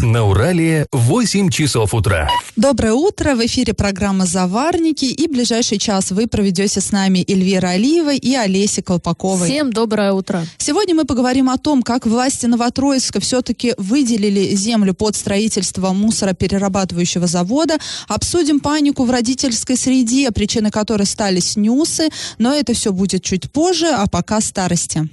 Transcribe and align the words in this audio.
На 0.00 0.24
Урале 0.24 0.86
8 0.92 1.50
часов 1.50 1.92
утра. 1.92 2.30
Доброе 2.54 2.92
утро. 2.92 3.34
В 3.34 3.44
эфире 3.44 3.74
программа 3.74 4.26
«Заварники». 4.26 5.06
И 5.06 5.26
ближайший 5.26 5.78
час 5.78 6.12
вы 6.12 6.28
проведете 6.28 6.80
с 6.80 6.92
нами 6.92 7.24
Эльвира 7.26 7.70
Алиева 7.70 8.14
и 8.14 8.32
Олеся 8.36 8.80
Колпаковой. 8.80 9.48
Всем 9.48 9.72
доброе 9.72 10.12
утро. 10.12 10.46
Сегодня 10.56 10.94
мы 10.94 11.04
поговорим 11.04 11.50
о 11.50 11.58
том, 11.58 11.82
как 11.82 12.06
власти 12.06 12.46
Новотроицка 12.46 13.18
все-таки 13.18 13.74
выделили 13.76 14.54
землю 14.54 14.94
под 14.94 15.16
строительство 15.16 15.92
мусороперерабатывающего 15.92 17.26
завода. 17.26 17.78
Обсудим 18.06 18.60
панику 18.60 19.04
в 19.04 19.10
родительской 19.10 19.76
среде, 19.76 20.30
причиной 20.30 20.70
которой 20.70 21.06
стали 21.06 21.40
снюсы. 21.40 22.08
Но 22.38 22.54
это 22.54 22.72
все 22.72 22.92
будет 22.92 23.24
чуть 23.24 23.50
позже, 23.50 23.88
а 23.88 24.06
пока 24.06 24.40
старости. 24.40 25.08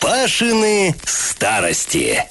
Пашины 0.00 0.96
старости. 1.04 2.24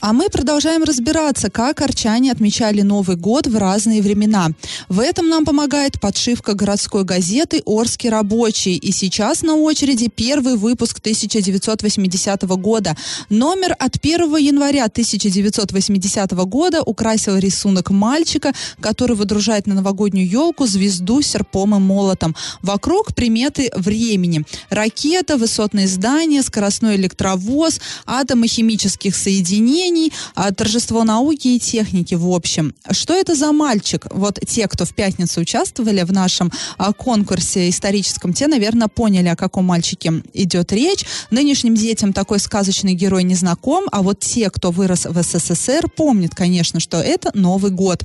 А 0.00 0.12
мы 0.12 0.28
продолжаем 0.28 0.84
разбираться, 0.84 1.50
как 1.50 1.80
арчане 1.80 2.30
отмечали 2.30 2.82
Новый 2.82 3.16
год 3.16 3.48
в 3.48 3.56
разные 3.56 4.00
времена. 4.00 4.50
В 4.88 5.00
этом 5.00 5.28
нам 5.28 5.44
помогает 5.44 6.00
подшивка 6.00 6.54
городской 6.54 7.02
газеты 7.02 7.62
«Орский 7.64 8.08
рабочий». 8.08 8.76
И 8.76 8.92
сейчас 8.92 9.42
на 9.42 9.56
очереди 9.56 10.08
первый 10.08 10.56
выпуск 10.56 10.98
1980 11.00 12.42
года. 12.42 12.96
Номер 13.28 13.74
от 13.76 13.96
1 14.00 14.36
января 14.36 14.84
1980 14.84 16.30
года 16.46 16.82
украсил 16.82 17.36
рисунок 17.36 17.90
мальчика, 17.90 18.52
который 18.80 19.16
выдружает 19.16 19.66
на 19.66 19.74
новогоднюю 19.74 20.28
елку 20.28 20.66
звезду 20.66 21.22
серпом 21.22 21.74
и 21.74 21.78
молотом. 21.80 22.36
Вокруг 22.62 23.16
приметы 23.16 23.72
времени. 23.74 24.44
Ракета, 24.70 25.36
высотные 25.36 25.88
здания, 25.88 26.42
скоростной 26.42 26.94
электровоз, 26.94 27.80
атомы 28.06 28.46
химических 28.46 29.16
соединений, 29.16 29.87
изобретений, 29.88 30.12
а, 30.34 30.52
торжество 30.52 31.04
науки 31.04 31.48
и 31.48 31.58
техники 31.58 32.14
в 32.14 32.32
общем. 32.32 32.74
Что 32.90 33.14
это 33.14 33.34
за 33.34 33.52
мальчик? 33.52 34.06
Вот 34.10 34.38
те, 34.46 34.68
кто 34.68 34.84
в 34.84 34.94
пятницу 34.94 35.40
участвовали 35.40 36.02
в 36.02 36.12
нашем 36.12 36.52
а, 36.76 36.92
конкурсе 36.92 37.68
историческом, 37.68 38.32
те, 38.32 38.46
наверное, 38.46 38.88
поняли, 38.88 39.28
о 39.28 39.36
каком 39.36 39.64
мальчике 39.64 40.22
идет 40.34 40.72
речь. 40.72 41.04
Нынешним 41.30 41.74
детям 41.74 42.12
такой 42.12 42.38
сказочный 42.38 42.94
герой 42.94 43.24
не 43.24 43.34
знаком, 43.34 43.86
а 43.92 44.02
вот 44.02 44.20
те, 44.20 44.50
кто 44.50 44.70
вырос 44.70 45.06
в 45.06 45.22
СССР, 45.22 45.88
помнят, 45.94 46.34
конечно, 46.34 46.80
что 46.80 46.98
это 46.98 47.30
Новый 47.34 47.70
год 47.70 48.04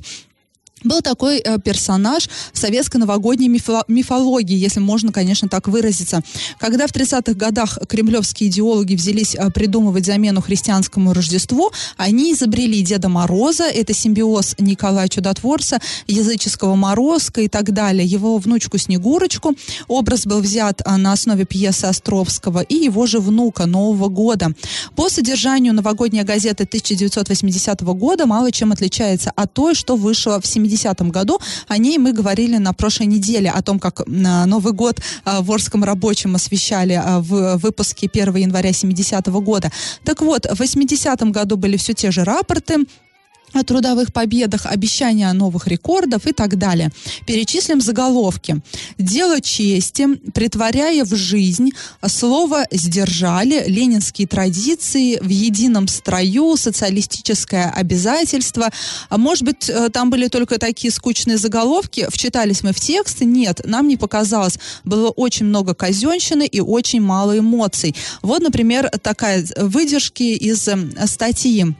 был 0.84 1.00
такой 1.00 1.38
э, 1.38 1.58
персонаж 1.58 2.28
в 2.52 2.58
советской 2.58 2.98
новогодней 2.98 3.48
мифо- 3.48 3.84
мифологии, 3.88 4.56
если 4.56 4.80
можно, 4.80 5.12
конечно, 5.12 5.48
так 5.48 5.68
выразиться. 5.68 6.22
Когда 6.58 6.86
в 6.86 6.92
30-х 6.92 7.34
годах 7.34 7.78
кремлевские 7.88 8.50
идеологи 8.50 8.94
взялись 8.94 9.34
э, 9.34 9.50
придумывать 9.50 10.06
замену 10.06 10.40
христианскому 10.42 11.12
Рождеству, 11.12 11.72
они 11.96 12.32
изобрели 12.32 12.82
Деда 12.82 13.08
Мороза, 13.08 13.64
это 13.64 13.94
симбиоз 13.94 14.56
Николая 14.58 15.08
Чудотворца, 15.08 15.80
языческого 16.06 16.74
Морозка 16.74 17.40
и 17.40 17.48
так 17.48 17.72
далее, 17.72 18.06
его 18.06 18.38
внучку 18.38 18.78
Снегурочку. 18.78 19.54
Образ 19.88 20.26
был 20.26 20.40
взят 20.40 20.82
э, 20.84 20.96
на 20.96 21.12
основе 21.12 21.44
пьесы 21.44 21.86
Островского 21.86 22.60
и 22.60 22.74
его 22.74 23.06
же 23.06 23.20
внука 23.20 23.66
Нового 23.66 24.08
года. 24.08 24.52
По 24.94 25.08
содержанию 25.08 25.72
новогодняя 25.72 26.24
газета 26.24 26.64
1980 26.64 27.80
года 27.82 28.26
мало 28.26 28.52
чем 28.52 28.72
отличается 28.72 29.32
от 29.34 29.52
той, 29.54 29.74
что 29.74 29.96
вышла 29.96 30.40
в 30.40 30.46
70 30.46 30.73
2010 30.76 31.12
году. 31.12 31.40
О 31.68 31.78
ней 31.78 31.98
мы 31.98 32.12
говорили 32.12 32.58
на 32.58 32.72
прошлой 32.72 33.06
неделе, 33.06 33.50
о 33.50 33.62
том, 33.62 33.78
как 33.78 34.02
Новый 34.06 34.72
год 34.72 35.00
а, 35.24 35.40
в 35.40 35.50
Орском 35.50 35.84
рабочем 35.84 36.34
освещали 36.34 36.94
а, 36.94 37.20
в 37.20 37.56
выпуске 37.56 38.10
1 38.12 38.36
января 38.36 38.72
70 38.72 39.26
года. 39.28 39.70
Так 40.04 40.20
вот, 40.20 40.46
в 40.46 40.58
80 40.58 41.22
году 41.30 41.56
были 41.56 41.76
все 41.76 41.94
те 41.94 42.10
же 42.10 42.24
рапорты, 42.24 42.86
о 43.54 43.62
трудовых 43.62 44.12
победах, 44.12 44.66
обещания 44.66 45.32
новых 45.32 45.66
рекордов 45.68 46.26
и 46.26 46.32
так 46.32 46.58
далее. 46.58 46.90
Перечислим 47.26 47.80
заголовки. 47.80 48.60
Дело 48.98 49.40
чести, 49.40 50.16
притворяя 50.32 51.04
в 51.04 51.14
жизнь, 51.14 51.70
слово 52.06 52.66
сдержали, 52.70 53.64
ленинские 53.66 54.26
традиции, 54.26 55.18
в 55.20 55.28
едином 55.28 55.88
строю, 55.88 56.56
социалистическое 56.56 57.70
обязательство. 57.70 58.70
А 59.08 59.18
может 59.18 59.44
быть, 59.44 59.68
э, 59.68 59.88
там 59.90 60.10
были 60.10 60.28
только 60.28 60.58
такие 60.58 60.92
скучные 60.92 61.38
заголовки? 61.38 62.06
Вчитались 62.10 62.62
мы 62.62 62.72
в 62.72 62.80
текст? 62.80 63.20
Нет, 63.20 63.60
нам 63.64 63.88
не 63.88 63.96
показалось. 63.96 64.58
Было 64.84 65.10
очень 65.10 65.46
много 65.46 65.74
казенщины 65.74 66.46
и 66.46 66.60
очень 66.60 67.00
мало 67.00 67.38
эмоций. 67.38 67.94
Вот, 68.22 68.42
например, 68.42 68.90
такая 69.02 69.44
выдержки 69.56 70.22
из 70.22 70.66
э, 70.68 70.76
статьи. 71.06 71.74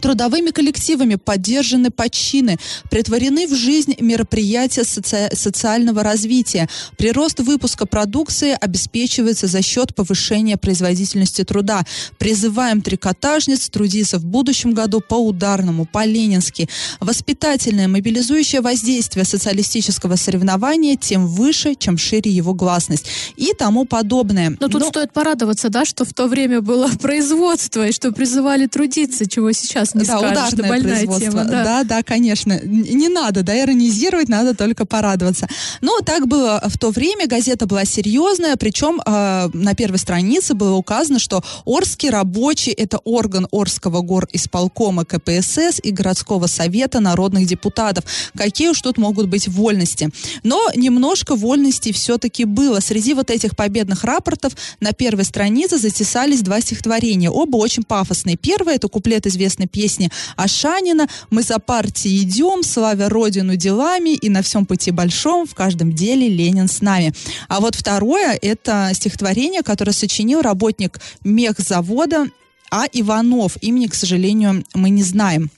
Трудовыми 0.00 0.50
коллективами 0.50 1.14
поддержаны 1.14 1.90
почины, 1.90 2.58
притворены 2.90 3.48
в 3.48 3.54
жизнь 3.54 3.96
мероприятия 4.00 4.84
соци... 4.84 5.30
социального 5.32 6.02
развития. 6.02 6.68
Прирост 6.98 7.40
выпуска 7.40 7.86
продукции 7.86 8.56
обеспечивается 8.60 9.46
за 9.46 9.62
счет 9.62 9.94
повышения 9.94 10.58
производительности 10.58 11.42
труда. 11.42 11.84
Призываем 12.18 12.82
трикотажниц 12.82 13.70
трудиться 13.70 14.18
в 14.18 14.26
будущем 14.26 14.72
году 14.72 15.00
по 15.00 15.14
ударному, 15.14 15.86
по-ленински. 15.86 16.68
Воспитательное, 17.00 17.88
мобилизующее 17.88 18.60
воздействие 18.60 19.24
социалистического 19.24 20.16
соревнования 20.16 20.96
тем 20.96 21.26
выше, 21.26 21.74
чем 21.74 21.96
шире 21.96 22.30
его 22.30 22.52
гласность. 22.52 23.06
И 23.36 23.52
тому 23.58 23.86
подобное. 23.86 24.56
Но 24.60 24.68
тут 24.68 24.82
Но... 24.82 24.88
стоит 24.88 25.12
порадоваться, 25.12 25.70
да, 25.70 25.86
что 25.86 26.04
в 26.04 26.12
то 26.12 26.26
время 26.26 26.60
было 26.60 26.88
производство, 27.00 27.88
и 27.88 27.92
что 27.92 28.12
призывали 28.12 28.66
трудиться, 28.66 29.26
чего 29.26 29.50
сейчас 29.52 29.77
сейчас 29.78 29.94
не 29.94 30.04
да, 30.04 30.18
скажешь, 30.18 30.52
ударное 30.52 30.68
больная 30.68 30.94
производство. 30.96 31.30
Тема, 31.30 31.44
да. 31.44 31.64
да, 31.64 31.84
да, 31.84 32.02
конечно. 32.02 32.60
Не 32.62 33.08
надо, 33.08 33.42
да, 33.42 33.58
иронизировать, 33.58 34.28
надо 34.28 34.54
только 34.54 34.86
порадоваться. 34.86 35.48
Но 35.80 36.00
так 36.00 36.26
было 36.26 36.62
в 36.66 36.78
то 36.78 36.90
время, 36.90 37.26
газета 37.26 37.66
была 37.66 37.84
серьезная, 37.84 38.56
причем 38.56 39.00
э, 39.04 39.48
на 39.52 39.74
первой 39.74 39.98
странице 39.98 40.54
было 40.54 40.74
указано, 40.74 41.18
что 41.18 41.42
Орский 41.64 42.10
рабочий– 42.10 42.72
это 42.76 42.98
орган 42.98 43.46
Орского 43.52 44.00
гор 44.00 44.26
исполкома 44.32 45.04
КПСС 45.04 45.80
и 45.82 45.90
городского 45.90 46.46
совета 46.46 47.00
народных 47.00 47.46
депутатов. 47.46 48.04
Какие 48.36 48.68
уж 48.68 48.80
тут 48.80 48.98
могут 48.98 49.28
быть 49.28 49.48
вольности. 49.48 50.10
Но 50.42 50.68
немножко 50.74 51.36
вольностей 51.36 51.92
все-таки 51.92 52.44
было. 52.44 52.80
Среди 52.80 53.14
вот 53.14 53.30
этих 53.30 53.56
победных 53.56 54.04
рапортов 54.04 54.52
на 54.80 54.92
первой 54.92 55.24
странице 55.24 55.78
затесались 55.78 56.42
два 56.42 56.60
стихотворения. 56.60 57.30
Оба 57.30 57.56
очень 57.56 57.84
пафосные. 57.84 58.36
Первое– 58.36 58.74
это 58.76 58.88
куплет 58.88 59.26
известной 59.26 59.67
песни 59.68 60.10
Ашанина 60.36 61.06
«Мы 61.30 61.42
за 61.42 61.58
партией 61.58 62.22
идем, 62.22 62.62
славя 62.62 63.08
Родину 63.08 63.56
делами, 63.56 64.14
и 64.14 64.28
на 64.28 64.42
всем 64.42 64.66
пути 64.66 64.90
большом, 64.90 65.46
в 65.46 65.54
каждом 65.54 65.92
деле 65.92 66.28
Ленин 66.28 66.68
с 66.68 66.80
нами». 66.80 67.12
А 67.48 67.60
вот 67.60 67.74
второе– 67.74 68.38
это 68.42 68.90
стихотворение, 68.94 69.62
которое 69.62 69.92
сочинил 69.92 70.42
работник 70.42 71.00
мехзавода 71.24 72.26
А. 72.70 72.86
Иванов. 72.92 73.56
Имени, 73.60 73.86
к 73.86 73.94
сожалению, 73.94 74.64
мы 74.74 74.90
не 74.90 75.02
знаем 75.02 75.50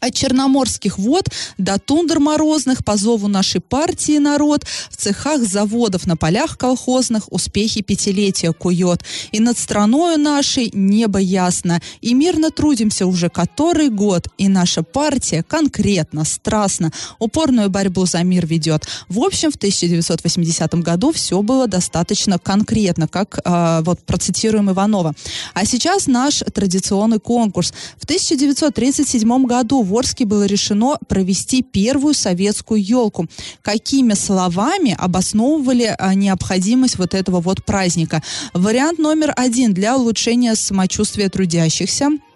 от 0.00 0.14
черноморских 0.14 0.98
вод 0.98 1.28
до 1.58 1.78
тундр 1.78 2.18
морозных 2.18 2.84
по 2.84 2.96
зову 2.96 3.28
нашей 3.28 3.60
партии 3.60 4.18
народ 4.18 4.64
в 4.90 4.96
цехах 4.96 5.42
заводов 5.42 6.06
на 6.06 6.16
полях 6.16 6.58
колхозных 6.58 7.32
успехи 7.32 7.82
пятилетия 7.82 8.52
кует. 8.52 9.02
И 9.32 9.40
над 9.40 9.58
страною 9.58 10.18
нашей 10.18 10.70
небо 10.72 11.18
ясно, 11.18 11.80
и 12.00 12.14
мирно 12.14 12.50
трудимся 12.50 13.06
уже 13.06 13.28
который 13.28 13.90
год, 13.90 14.28
и 14.38 14.48
наша 14.48 14.82
партия 14.82 15.42
конкретно, 15.42 16.24
страстно, 16.24 16.92
упорную 17.18 17.70
борьбу 17.70 18.06
за 18.06 18.22
мир 18.22 18.46
ведет. 18.46 18.86
В 19.08 19.20
общем, 19.20 19.50
в 19.50 19.56
1980 19.56 20.74
году 20.76 21.12
все 21.12 21.42
было 21.42 21.66
достаточно 21.66 22.38
конкретно, 22.38 23.08
как 23.08 23.40
э, 23.44 23.82
вот 23.82 24.00
процитируем 24.00 24.70
Иванова. 24.70 25.14
А 25.54 25.64
сейчас 25.64 26.06
наш 26.06 26.42
традиционный 26.52 27.20
конкурс. 27.20 27.72
В 27.98 28.04
1937 28.04 29.46
году 29.46 29.82
в 29.90 29.94
Орске 29.96 30.24
было 30.24 30.44
решено 30.46 30.98
провести 31.08 31.62
первую 31.62 32.14
советскую 32.14 32.82
елку. 32.82 33.26
Какими 33.60 34.14
словами 34.14 34.96
обосновывали 34.96 35.94
а, 35.98 36.14
необходимость 36.14 36.96
вот 36.96 37.14
этого 37.14 37.40
вот 37.40 37.64
праздника? 37.64 38.22
Вариант 38.54 38.98
номер 38.98 39.32
один 39.36 39.74
для 39.74 39.96
улучшения 39.96 40.54
самочувствия 40.54 41.28
трудящихся– 41.28 42.10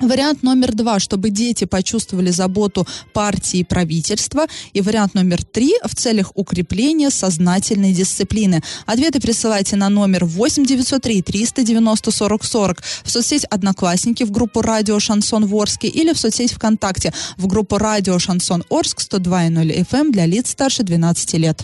Вариант 0.00 0.42
номер 0.42 0.74
два, 0.74 1.00
чтобы 1.00 1.30
дети 1.30 1.64
почувствовали 1.64 2.30
заботу 2.30 2.86
партии 3.14 3.60
и 3.60 3.64
правительства. 3.64 4.46
И 4.74 4.82
вариант 4.82 5.14
номер 5.14 5.42
три, 5.42 5.74
в 5.84 5.94
целях 5.94 6.32
укрепления 6.34 7.10
сознательной 7.10 7.92
дисциплины. 7.92 8.62
Ответы 8.84 9.20
присылайте 9.20 9.76
на 9.76 9.88
номер 9.88 10.26
8903 10.26 11.22
390 11.22 12.10
40 12.10 12.44
40 12.44 12.82
в 13.04 13.10
соцсеть 13.10 13.44
Одноклассники 13.44 14.24
в 14.24 14.30
группу 14.30 14.60
Радио 14.60 14.98
Шансон 15.00 15.46
Ворске 15.46 15.88
или 15.88 16.12
в 16.12 16.18
соцсеть 16.18 16.52
ВКонтакте 16.52 17.14
в 17.38 17.46
группу 17.46 17.78
Радио 17.78 18.18
Шансон 18.18 18.64
Орск 18.68 19.00
102.0 19.00 19.88
FM 19.88 20.10
для 20.10 20.26
лиц 20.26 20.50
старше 20.50 20.82
12 20.82 21.34
лет. 21.34 21.62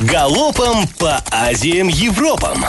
Галопом 0.00 0.86
по 0.98 1.22
Азиям 1.30 1.88
Европам! 1.88 2.64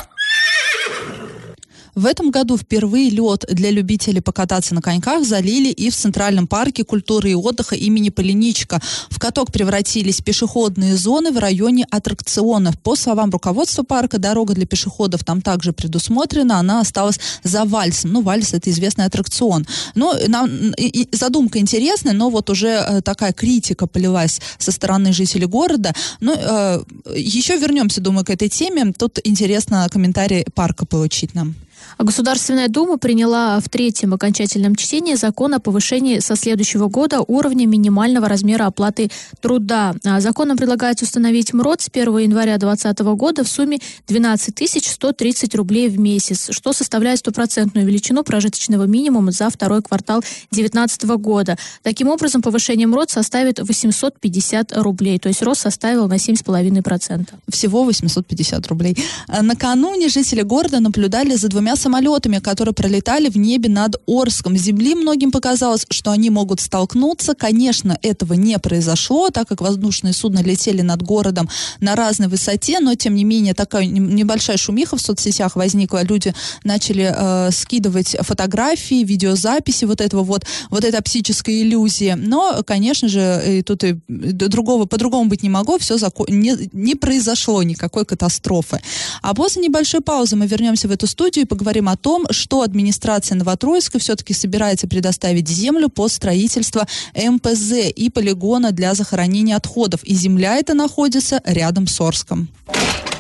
В 1.96 2.08
этом 2.08 2.32
году 2.32 2.58
впервые 2.58 3.10
лед 3.12 3.46
для 3.50 3.70
любителей 3.70 4.22
покататься 4.22 4.74
на 4.74 4.82
коньках 4.82 5.26
залили 5.26 5.70
и 5.70 5.92
в 5.92 5.96
Центральном 5.96 6.48
парке 6.48 6.84
культуры 6.84 7.32
и 7.32 7.36
отдыха 7.36 7.76
имени 7.76 8.10
Полиничка. 8.10 8.82
В 9.10 9.20
каток 9.20 9.52
превратились 9.52 10.22
пешеходные 10.22 10.98
зоны 10.98 11.32
в 11.32 11.38
районе 11.38 11.86
аттракционов. 11.92 12.80
По 12.80 12.96
словам 12.96 13.30
руководства 13.30 13.84
парка, 13.84 14.18
дорога 14.18 14.56
для 14.56 14.66
пешеходов 14.66 15.24
там 15.24 15.42
также 15.42 15.72
предусмотрена. 15.72 16.58
Она 16.58 16.80
осталась 16.80 17.20
за 17.44 17.64
вальсом. 17.66 18.14
Ну, 18.14 18.22
вальс 18.22 18.54
это 18.54 18.72
известный 18.72 19.06
аттракцион. 19.06 19.68
Но 19.94 20.16
нам 20.28 20.50
и, 20.72 21.04
и 21.04 21.16
задумка 21.16 21.60
интересная, 21.60 22.14
но 22.14 22.30
вот 22.30 22.50
уже 22.50 22.70
э, 22.70 23.02
такая 23.02 23.34
критика 23.34 23.86
полилась 23.86 24.42
со 24.58 24.72
стороны 24.72 25.14
жителей 25.14 25.46
города. 25.46 25.94
Ну, 26.20 26.34
э, 26.36 26.84
еще 27.16 27.58
вернемся, 27.58 28.02
думаю, 28.02 28.26
к 28.26 28.32
этой 28.32 28.50
теме. 28.50 28.94
Тут 28.98 29.20
интересно 29.24 29.88
комментарий 29.92 30.46
парка 30.56 30.86
получить 30.88 31.36
нам. 31.36 31.56
Государственная 31.98 32.68
Дума 32.68 32.98
приняла 32.98 33.60
в 33.60 33.70
третьем 33.70 34.14
окончательном 34.14 34.76
чтении 34.76 35.16
закон 35.16 35.54
о 35.54 35.60
повышении 35.60 36.20
со 36.20 36.36
следующего 36.36 36.88
года 36.88 37.22
уровня 37.22 37.66
минимального 37.66 38.28
размера 38.28 38.66
оплаты 38.66 39.12
труда. 39.42 39.94
А 40.04 40.20
законом 40.22 40.58
предлагается 40.58 41.06
установить 41.06 41.54
МРОД 41.54 41.82
с 41.82 41.90
1 41.92 42.18
января 42.18 42.58
2020 42.58 43.00
года 43.16 43.44
в 43.44 43.48
сумме 43.48 43.80
12 44.08 44.54
130 44.86 45.56
рублей 45.56 45.90
в 45.90 46.00
месяц, 46.00 46.50
что 46.52 46.74
составляет 46.74 47.20
стопроцентную 47.20 47.86
величину 47.86 48.24
прожиточного 48.24 48.84
минимума 48.84 49.32
за 49.32 49.50
второй 49.50 49.82
квартал 49.82 50.22
2019 50.52 51.04
года. 51.18 51.58
Таким 51.82 52.10
образом, 52.10 52.42
повышение 52.42 52.88
МРОД 52.88 53.10
составит 53.10 53.60
850 53.60 54.78
рублей, 54.78 55.20
то 55.20 55.30
есть 55.30 55.42
рост 55.42 55.62
составил 55.62 56.08
на 56.08 56.16
7,5%. 56.16 57.30
Всего 57.50 57.84
850 57.84 58.68
рублей. 58.68 58.98
А 59.28 59.42
накануне 59.42 60.10
жители 60.10 60.42
города 60.42 60.80
наблюдали 60.80 61.36
за 61.36 61.50
двумя 61.50 61.73
самолетами, 61.76 62.40
которые 62.40 62.74
пролетали 62.74 63.30
в 63.30 63.38
небе 63.38 63.70
над 63.70 64.02
Орском. 64.08 64.56
Земли 64.58 64.96
многим 64.96 65.32
показалось, 65.32 65.86
что 65.90 66.12
они 66.12 66.30
могут 66.30 66.62
столкнуться. 66.62 67.36
Конечно, 67.36 67.98
этого 68.02 68.34
не 68.34 68.58
произошло, 68.60 69.30
так 69.30 69.48
как 69.48 69.62
воздушные 69.62 70.14
судна 70.14 70.40
летели 70.40 70.82
над 70.82 71.02
городом 71.02 71.50
на 71.80 71.96
разной 71.96 72.28
высоте, 72.28 72.80
но 72.80 72.96
тем 72.96 73.16
не 73.16 73.24
менее 73.24 73.54
такая 73.54 73.86
небольшая 73.86 74.58
шумиха 74.58 74.98
в 74.98 75.02
соцсетях 75.02 75.56
возникла. 75.56 76.04
Люди 76.04 76.34
начали 76.64 77.14
э, 77.14 77.52
скидывать 77.52 78.16
фотографии, 78.22 79.04
видеозаписи 79.04 79.86
вот 79.86 80.02
этого 80.02 80.24
вот, 80.24 80.46
вот 80.70 80.84
этой 80.84 81.00
оптической 81.00 81.62
иллюзии. 81.62 82.16
Но, 82.18 82.64
конечно 82.66 83.08
же, 83.08 83.42
и 83.48 83.62
тут 83.62 83.84
и 83.84 84.00
другого, 84.08 84.86
по-другому 84.86 85.30
быть 85.30 85.44
не 85.44 85.50
могло, 85.50 85.78
все 85.78 85.98
закон, 85.98 86.28
не, 86.30 86.56
не 86.72 86.96
произошло 86.96 87.64
никакой 87.64 88.06
катастрофы. 88.06 88.82
А 89.22 89.34
после 89.34 89.64
небольшой 89.64 90.02
паузы 90.02 90.36
мы 90.36 90.48
вернемся 90.48 90.88
в 90.88 90.92
эту 90.92 91.08
студию 91.08 91.46
и 91.46 91.48
поговорим 91.48 91.63
поговорим 91.64 91.88
о 91.88 91.96
том, 91.96 92.26
что 92.30 92.62
администрация 92.62 93.38
Новотроицка 93.38 93.98
все-таки 93.98 94.34
собирается 94.34 94.86
предоставить 94.86 95.48
землю 95.48 95.88
под 95.88 96.12
строительство 96.12 96.86
МПЗ 97.16 97.88
и 97.96 98.10
полигона 98.10 98.74
для 98.74 98.94
захоронения 98.96 99.56
отходов. 99.56 100.04
И 100.04 100.14
земля 100.14 100.58
эта 100.58 100.74
находится 100.74 101.42
рядом 101.46 101.88
с 101.88 102.02
Орском. 102.02 102.50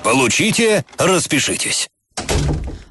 Получите, 0.03 0.83
распишитесь. 0.97 1.87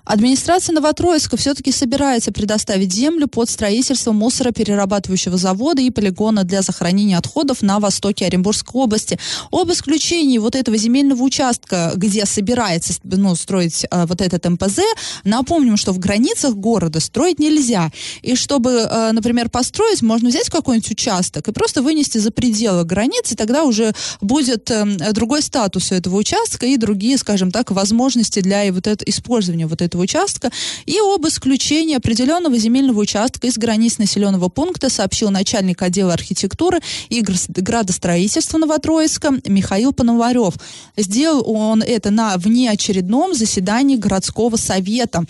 Администрация 0.05 0.75
Новотроицка 0.75 1.37
все-таки 1.37 1.71
собирается 1.71 2.33
предоставить 2.33 2.93
землю 2.93 3.29
под 3.29 3.49
строительство 3.49 4.11
мусороперерабатывающего 4.11 5.37
завода 5.37 5.81
и 5.81 5.91
полигона 5.91 6.43
для 6.43 6.63
захоронения 6.63 7.17
отходов 7.17 7.63
на 7.63 7.79
востоке 7.79 8.27
Оренбургской 8.27 8.83
области. 8.83 9.19
Об 9.53 9.71
исключении 9.71 10.39
вот 10.39 10.57
этого 10.57 10.77
земельного 10.77 11.23
участка, 11.23 11.93
где 11.95 12.27
собирается 12.27 12.95
ну, 13.05 13.37
строить 13.37 13.87
э, 13.89 14.07
вот 14.07 14.21
этот 14.21 14.45
МПЗ, 14.45 14.81
напомним, 15.23 15.77
что 15.77 15.93
в 15.93 16.01
границах 16.01 16.55
города 16.55 16.99
строить 16.99 17.39
нельзя. 17.39 17.91
И 18.23 18.35
чтобы, 18.35 18.89
э, 18.91 19.13
например, 19.13 19.51
построить, 19.51 20.03
можно 20.03 20.31
взять 20.31 20.51
какой-нибудь 20.51 20.91
участок 20.91 21.47
и 21.47 21.53
просто 21.53 21.81
вынести 21.81 22.19
за 22.19 22.33
пределы 22.33 22.85
границы, 22.85 23.37
тогда 23.37 23.63
уже 23.63 23.93
будет 24.21 24.69
э, 24.71 24.85
другой 25.13 25.43
статус 25.43 25.93
у 25.93 25.95
этого 25.95 26.17
участка 26.17 26.67
и 26.67 26.77
другие, 26.77 27.19
скажем 27.19 27.53
так, 27.53 27.71
возможности 27.71 28.41
для 28.41 28.73
вот 28.73 28.89
это, 28.89 29.05
использования 29.05 29.67
вот 29.69 29.81
этого 29.81 29.92
этого 29.93 30.03
участка 30.03 30.50
и 30.87 30.99
об 30.99 31.27
исключении 31.27 31.97
определенного 31.97 32.56
земельного 32.56 33.00
участка 33.00 33.47
из 33.47 33.59
границ 33.59 33.99
населенного 33.99 34.49
пункта 34.49 34.89
сообщил 34.89 35.31
начальник 35.31 35.83
отдела 35.83 36.15
архитектуры 36.15 36.81
и 37.11 37.23
градостроительства 37.23 38.59
Новотроицка 38.59 39.35
Михаил 39.47 39.93
Пономарев. 39.93 40.55
Сделал 40.97 41.44
он 41.47 41.83
это 41.83 42.11
на 42.11 42.37
внеочередном 42.39 43.35
заседании 43.35 43.97
городского 43.97 44.56
совета. 44.56 45.25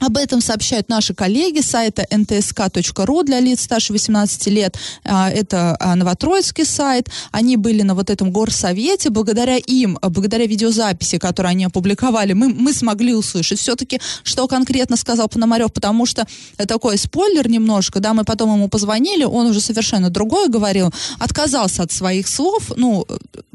Об 0.00 0.16
этом 0.16 0.40
сообщают 0.40 0.88
наши 0.88 1.14
коллеги 1.14 1.60
сайта 1.60 2.06
ntsk.ru 2.10 3.22
для 3.22 3.38
лиц 3.38 3.62
старше 3.62 3.92
18 3.92 4.46
лет. 4.46 4.76
А, 5.04 5.30
это 5.30 5.76
а, 5.78 5.94
Новотроицкий 5.94 6.64
сайт. 6.64 7.10
Они 7.32 7.56
были 7.56 7.82
на 7.82 7.94
вот 7.94 8.08
этом 8.08 8.30
горсовете. 8.32 9.10
Благодаря 9.10 9.58
им, 9.58 9.98
а, 10.00 10.08
благодаря 10.08 10.46
видеозаписи, 10.46 11.18
которую 11.18 11.50
они 11.50 11.66
опубликовали, 11.66 12.32
мы, 12.32 12.48
мы 12.48 12.72
смогли 12.72 13.14
услышать 13.14 13.58
все-таки, 13.58 14.00
что 14.22 14.48
конкретно 14.48 14.96
сказал 14.96 15.28
Пономарев, 15.28 15.70
потому 15.72 16.06
что 16.06 16.26
такой 16.56 16.96
спойлер 16.96 17.48
немножко, 17.48 18.00
да, 18.00 18.14
мы 18.14 18.24
потом 18.24 18.54
ему 18.54 18.68
позвонили, 18.68 19.24
он 19.24 19.46
уже 19.46 19.60
совершенно 19.60 20.08
другое 20.08 20.48
говорил, 20.48 20.90
отказался 21.18 21.82
от 21.82 21.92
своих 21.92 22.26
слов, 22.26 22.72
ну, 22.76 23.06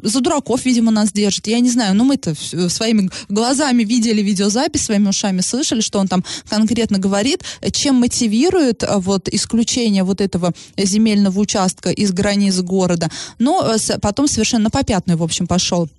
за 0.06 0.22
дураков, 0.22 0.66
видимо, 0.66 0.92
нас 0.92 1.12
держит. 1.12 1.48
Я 1.48 1.60
не 1.60 1.70
знаю, 1.70 1.96
но 1.96 2.04
мы-то 2.04 2.36
своими 2.70 3.10
глазами 3.30 3.84
видели 3.84 4.22
видеозапись, 4.22 4.84
своими 4.84 5.10
ушами 5.10 5.42
слышали, 5.42 5.82
что 5.82 6.00
он 6.00 6.08
там 6.08 6.24
конкретно 6.48 7.00
говорит, 7.00 7.44
чем 7.72 7.96
мотивирует 7.96 8.84
э, 8.84 8.98
вот 8.98 9.28
исключение 9.30 10.04
вот 10.04 10.22
этого 10.22 10.54
земельного 10.78 11.40
участка 11.40 11.90
из 11.90 12.12
границ 12.12 12.60
города. 12.60 13.10
Но 13.40 13.76
э, 13.76 14.00
потом 14.00 14.28
совершенно 14.28 14.70
попятный, 14.70 15.16
в 15.16 15.24
общем, 15.24 15.48
пошел. 15.48 15.90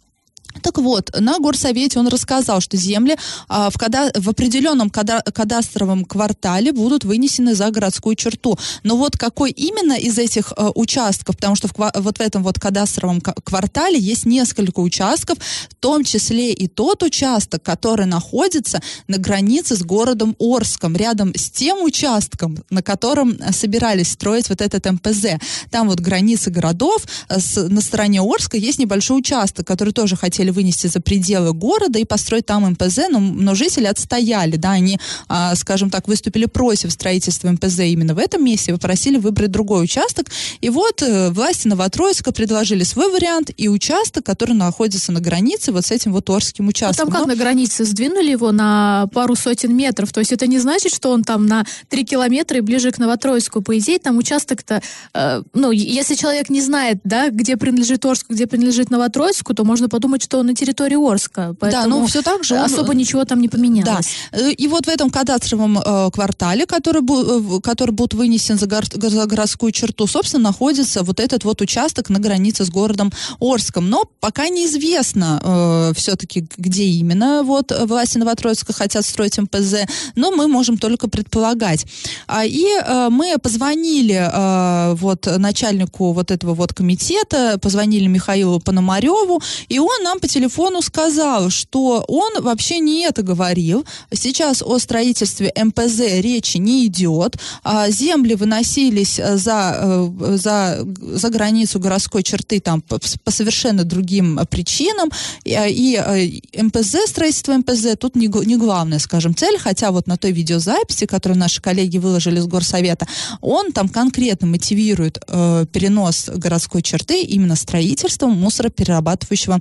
Так 0.62 0.78
вот, 0.78 1.10
на 1.18 1.38
горсовете 1.38 1.98
он 1.98 2.08
рассказал, 2.08 2.60
что 2.60 2.76
земли 2.76 3.16
а, 3.48 3.70
в, 3.70 3.78
када 3.78 4.10
в 4.14 4.28
определенном 4.28 4.90
када 4.90 5.22
кадастровом 5.22 6.04
квартале 6.04 6.72
будут 6.72 7.04
вынесены 7.04 7.54
за 7.54 7.70
городскую 7.70 8.16
черту. 8.16 8.58
Но 8.82 8.96
вот 8.96 9.16
какой 9.16 9.50
именно 9.50 9.92
из 9.92 10.18
этих 10.18 10.52
а, 10.56 10.70
участков, 10.74 11.36
потому 11.36 11.56
что 11.56 11.68
в, 11.68 11.74
вот 11.94 12.18
в 12.18 12.20
этом 12.20 12.42
вот 12.42 12.58
кадастровом 12.58 13.20
квартале 13.20 13.98
есть 13.98 14.26
несколько 14.26 14.80
участков, 14.80 15.38
в 15.38 15.74
том 15.74 16.04
числе 16.04 16.52
и 16.52 16.68
тот 16.68 17.02
участок, 17.02 17.62
который 17.62 18.06
находится 18.06 18.80
на 19.08 19.18
границе 19.18 19.76
с 19.76 19.82
городом 19.82 20.36
Орском, 20.38 20.96
рядом 20.96 21.32
с 21.34 21.50
тем 21.50 21.82
участком, 21.82 22.58
на 22.70 22.82
котором 22.82 23.38
собирались 23.52 24.12
строить 24.12 24.48
вот 24.48 24.60
этот 24.60 24.84
МПЗ. 24.90 25.38
Там 25.70 25.88
вот 25.88 26.00
границы 26.00 26.50
городов, 26.50 27.04
а, 27.28 27.40
с, 27.40 27.56
на 27.68 27.80
стороне 27.80 28.20
Орска 28.20 28.56
есть 28.56 28.78
небольшой 28.78 29.18
участок, 29.18 29.66
который 29.66 29.92
тоже 29.92 30.16
хотели 30.16 30.35
хотели 30.36 30.50
вынести 30.50 30.86
за 30.86 31.00
пределы 31.00 31.54
города 31.54 31.98
и 31.98 32.04
построить 32.04 32.44
там 32.44 32.70
МПЗ, 32.70 33.08
но, 33.10 33.20
но 33.20 33.54
жители 33.54 33.86
отстояли, 33.86 34.56
да, 34.56 34.72
они, 34.72 34.98
а, 35.28 35.54
скажем 35.54 35.88
так, 35.88 36.08
выступили 36.08 36.44
против 36.44 36.92
строительства 36.92 37.50
МПЗ 37.50 37.80
именно 37.80 38.14
в 38.14 38.18
этом 38.18 38.44
месте, 38.44 38.72
попросили 38.72 39.16
выбрать 39.16 39.50
другой 39.50 39.84
участок. 39.84 40.26
И 40.60 40.68
вот 40.68 41.00
э, 41.00 41.30
власти 41.30 41.68
Новотроицка 41.68 42.32
предложили 42.32 42.84
свой 42.84 43.10
вариант 43.10 43.50
и 43.56 43.68
участок, 43.68 44.26
который 44.26 44.54
находится 44.54 45.10
на 45.10 45.20
границе 45.20 45.72
вот 45.72 45.86
с 45.86 45.90
этим 45.90 46.12
вот 46.12 46.28
Орским 46.28 46.68
участком. 46.68 47.08
А 47.08 47.10
там 47.10 47.12
как 47.12 47.26
но... 47.26 47.34
на 47.34 47.36
границе? 47.36 47.86
Сдвинули 47.86 48.30
его 48.30 48.52
на 48.52 49.08
пару 49.14 49.36
сотен 49.36 49.74
метров? 49.74 50.12
То 50.12 50.20
есть 50.20 50.32
это 50.32 50.46
не 50.46 50.58
значит, 50.58 50.92
что 50.92 51.10
он 51.10 51.24
там 51.24 51.46
на 51.46 51.64
три 51.88 52.04
километра 52.04 52.58
и 52.58 52.60
ближе 52.60 52.90
к 52.90 52.98
Новотроицку. 52.98 53.62
По 53.62 53.78
идее, 53.78 53.98
там 53.98 54.18
участок-то, 54.18 54.82
э, 55.14 55.42
ну, 55.54 55.70
если 55.70 56.14
человек 56.14 56.50
не 56.50 56.60
знает, 56.60 56.98
да, 57.04 57.30
где 57.30 57.56
принадлежит 57.56 58.04
Орск, 58.04 58.26
где 58.28 58.46
принадлежит 58.46 58.90
Новотроицку, 58.90 59.54
то 59.54 59.64
можно 59.64 59.88
подумать, 59.88 60.25
что 60.26 60.42
на 60.42 60.54
территории 60.54 60.96
Орска. 60.96 61.54
Да, 61.60 61.86
но 61.86 62.04
все 62.06 62.20
так 62.22 62.42
же. 62.42 62.56
Особо 62.56 62.90
он... 62.90 62.96
ничего 62.96 63.24
там 63.24 63.40
не 63.40 63.48
поменялось. 63.48 64.08
Да. 64.32 64.38
Э, 64.38 64.50
и 64.50 64.66
вот 64.66 64.86
в 64.86 64.88
этом 64.88 65.08
кадастровом 65.10 65.78
э, 65.78 66.10
квартале, 66.10 66.66
который, 66.66 67.00
бу, 67.00 67.58
э, 67.58 67.60
который 67.60 67.92
будет 67.92 68.14
вынесен 68.14 68.58
за, 68.58 68.66
гор, 68.66 68.84
за 68.92 69.26
городскую 69.26 69.70
черту, 69.70 70.06
собственно, 70.08 70.42
находится 70.42 71.04
вот 71.04 71.20
этот 71.20 71.44
вот 71.44 71.60
участок 71.60 72.10
на 72.10 72.18
границе 72.18 72.64
с 72.64 72.70
городом 72.70 73.12
Орском. 73.40 73.88
Но 73.88 74.04
пока 74.20 74.48
неизвестно 74.48 75.40
э, 75.44 75.92
все-таки, 75.94 76.48
где 76.56 76.84
именно 76.84 77.44
вот 77.44 77.72
власти 77.86 78.18
Новотроицка 78.18 78.72
хотят 78.72 79.06
строить 79.06 79.38
МПЗ, 79.38 79.86
но 80.16 80.32
мы 80.32 80.48
можем 80.48 80.76
только 80.76 81.08
предполагать. 81.08 81.86
А, 82.26 82.44
и 82.44 82.66
э, 82.66 83.08
мы 83.10 83.38
позвонили 83.38 84.28
э, 84.32 84.94
вот 84.94 85.28
начальнику 85.38 86.12
вот 86.12 86.32
этого 86.32 86.54
вот 86.54 86.72
комитета, 86.72 87.58
позвонили 87.62 88.08
Михаилу 88.08 88.58
Пономареву, 88.58 89.40
и 89.68 89.78
он 89.78 90.02
нам 90.02 90.15
нам 90.16 90.20
по 90.20 90.28
телефону 90.28 90.80
сказал, 90.82 91.50
что 91.50 92.04
он 92.08 92.42
вообще 92.42 92.78
не 92.78 93.02
это 93.02 93.22
говорил. 93.22 93.84
Сейчас 94.12 94.62
о 94.62 94.78
строительстве 94.78 95.52
МПЗ 95.54 96.20
речи 96.22 96.56
не 96.56 96.86
идет. 96.86 97.36
А 97.62 97.90
земли 97.90 98.34
выносились 98.34 99.18
э, 99.18 99.36
за, 99.36 99.76
э, 99.78 100.36
за, 100.36 100.86
за 101.00 101.28
границу 101.28 101.78
городской 101.78 102.22
черты 102.22 102.60
там 102.60 102.80
по, 102.80 102.98
по 103.24 103.30
совершенно 103.30 103.84
другим 103.84 104.40
причинам. 104.50 105.10
И, 105.44 105.52
и 105.52 106.62
МПЗ, 106.62 107.08
строительство 107.08 107.52
МПЗ 107.56 107.96
тут 107.98 108.16
не, 108.16 108.28
не 108.46 108.56
главная, 108.56 108.98
скажем, 108.98 109.34
цель, 109.34 109.58
хотя 109.58 109.90
вот 109.90 110.06
на 110.06 110.16
той 110.16 110.32
видеозаписи, 110.32 111.06
которую 111.06 111.38
наши 111.38 111.60
коллеги 111.60 111.98
выложили 111.98 112.40
с 112.40 112.46
горсовета, 112.46 113.06
он 113.42 113.72
там 113.72 113.88
конкретно 113.88 114.46
мотивирует 114.46 115.18
э, 115.28 115.66
перенос 115.70 116.30
городской 116.34 116.80
черты 116.80 117.22
именно 117.22 117.56
строительством 117.56 118.32
мусороперерабатывающего 118.32 119.60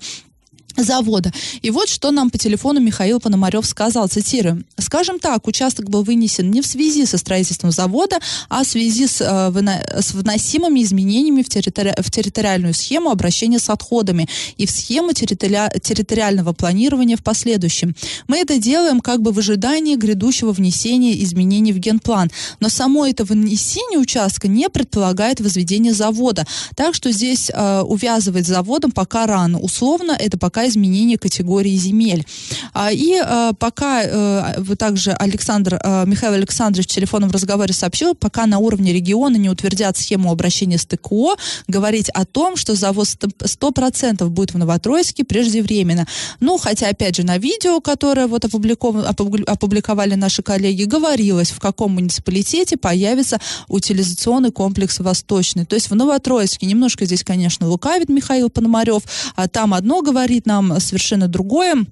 завода. 0.77 1.31
И 1.61 1.69
вот 1.71 1.89
что 1.89 2.11
нам 2.11 2.29
по 2.29 2.37
телефону 2.37 2.79
Михаил 2.79 3.19
Пономарев 3.19 3.65
сказал, 3.65 4.07
цитирую, 4.07 4.63
«Скажем 4.77 5.19
так, 5.19 5.47
участок 5.47 5.89
был 5.89 6.03
вынесен 6.03 6.51
не 6.51 6.61
в 6.61 6.67
связи 6.67 7.05
со 7.05 7.17
строительством 7.17 7.71
завода, 7.71 8.19
а 8.49 8.63
в 8.63 8.67
связи 8.67 9.07
с, 9.07 9.21
э, 9.21 9.49
выно, 9.49 9.81
с 9.99 10.13
вносимыми 10.13 10.83
изменениями 10.83 11.41
в, 11.41 11.49
территори, 11.49 11.93
в 11.97 12.11
территориальную 12.11 12.73
схему 12.73 13.09
обращения 13.09 13.59
с 13.59 13.69
отходами 13.69 14.27
и 14.57 14.65
в 14.65 14.71
схему 14.71 15.13
территори, 15.13 15.79
территориального 15.81 16.53
планирования 16.53 17.17
в 17.17 17.23
последующем. 17.23 17.95
Мы 18.27 18.37
это 18.37 18.57
делаем 18.57 18.99
как 18.99 19.21
бы 19.21 19.31
в 19.31 19.39
ожидании 19.39 19.95
грядущего 19.95 20.51
внесения 20.51 21.21
изменений 21.23 21.73
в 21.73 21.79
генплан, 21.79 22.31
но 22.59 22.69
само 22.69 23.05
это 23.05 23.23
внесение 23.23 23.99
участка 23.99 24.47
не 24.47 24.69
предполагает 24.69 25.39
возведение 25.39 25.93
завода, 25.93 26.45
так 26.75 26.95
что 26.95 27.11
здесь 27.11 27.49
э, 27.53 27.81
увязывать 27.81 28.45
с 28.45 28.49
заводом 28.49 28.91
пока 28.91 29.25
рано. 29.25 29.59
Условно 29.59 30.15
это 30.17 30.37
пока 30.37 30.64
изменения 30.67 31.17
категории 31.17 31.75
земель. 31.75 32.25
А, 32.73 32.91
и 32.91 33.15
а, 33.15 33.53
пока 33.53 34.01
а, 34.03 34.63
также 34.77 35.11
Александр, 35.11 35.79
а, 35.81 36.05
Михаил 36.05 36.33
Александрович 36.33 36.87
в 36.87 36.93
телефонном 36.93 37.31
разговоре 37.31 37.73
сообщил, 37.73 38.15
пока 38.15 38.45
на 38.45 38.59
уровне 38.59 38.93
региона 38.93 39.37
не 39.37 39.49
утвердят 39.49 39.97
схему 39.97 40.31
обращения 40.31 40.77
с 40.77 40.85
ТКО, 40.85 41.35
говорить 41.67 42.09
о 42.09 42.25
том, 42.25 42.55
что 42.55 42.75
завод 42.75 43.07
100% 43.07 44.27
будет 44.29 44.53
в 44.53 44.57
Новотроицке 44.57 45.23
преждевременно. 45.23 46.07
Ну, 46.39 46.57
хотя, 46.57 46.89
опять 46.89 47.15
же, 47.15 47.23
на 47.23 47.37
видео, 47.37 47.79
которое 47.81 48.27
вот 48.27 48.45
опубликовали 48.45 50.15
наши 50.15 50.41
коллеги, 50.41 50.83
говорилось, 50.83 51.51
в 51.51 51.59
каком 51.59 51.93
муниципалитете 51.93 52.77
появится 52.77 53.39
утилизационный 53.67 54.51
комплекс 54.51 54.99
«Восточный». 54.99 55.65
То 55.65 55.75
есть 55.75 55.89
в 55.89 55.95
Новотроицке 55.95 56.65
немножко 56.65 57.05
здесь, 57.05 57.23
конечно, 57.23 57.67
лукавит 57.67 58.09
Михаил 58.09 58.49
Пономарев, 58.49 59.03
а 59.35 59.47
там 59.47 59.73
одно 59.73 60.01
говорит 60.01 60.45
нам 60.61 60.79
совершенно 60.79 61.27
другое. 61.27 61.85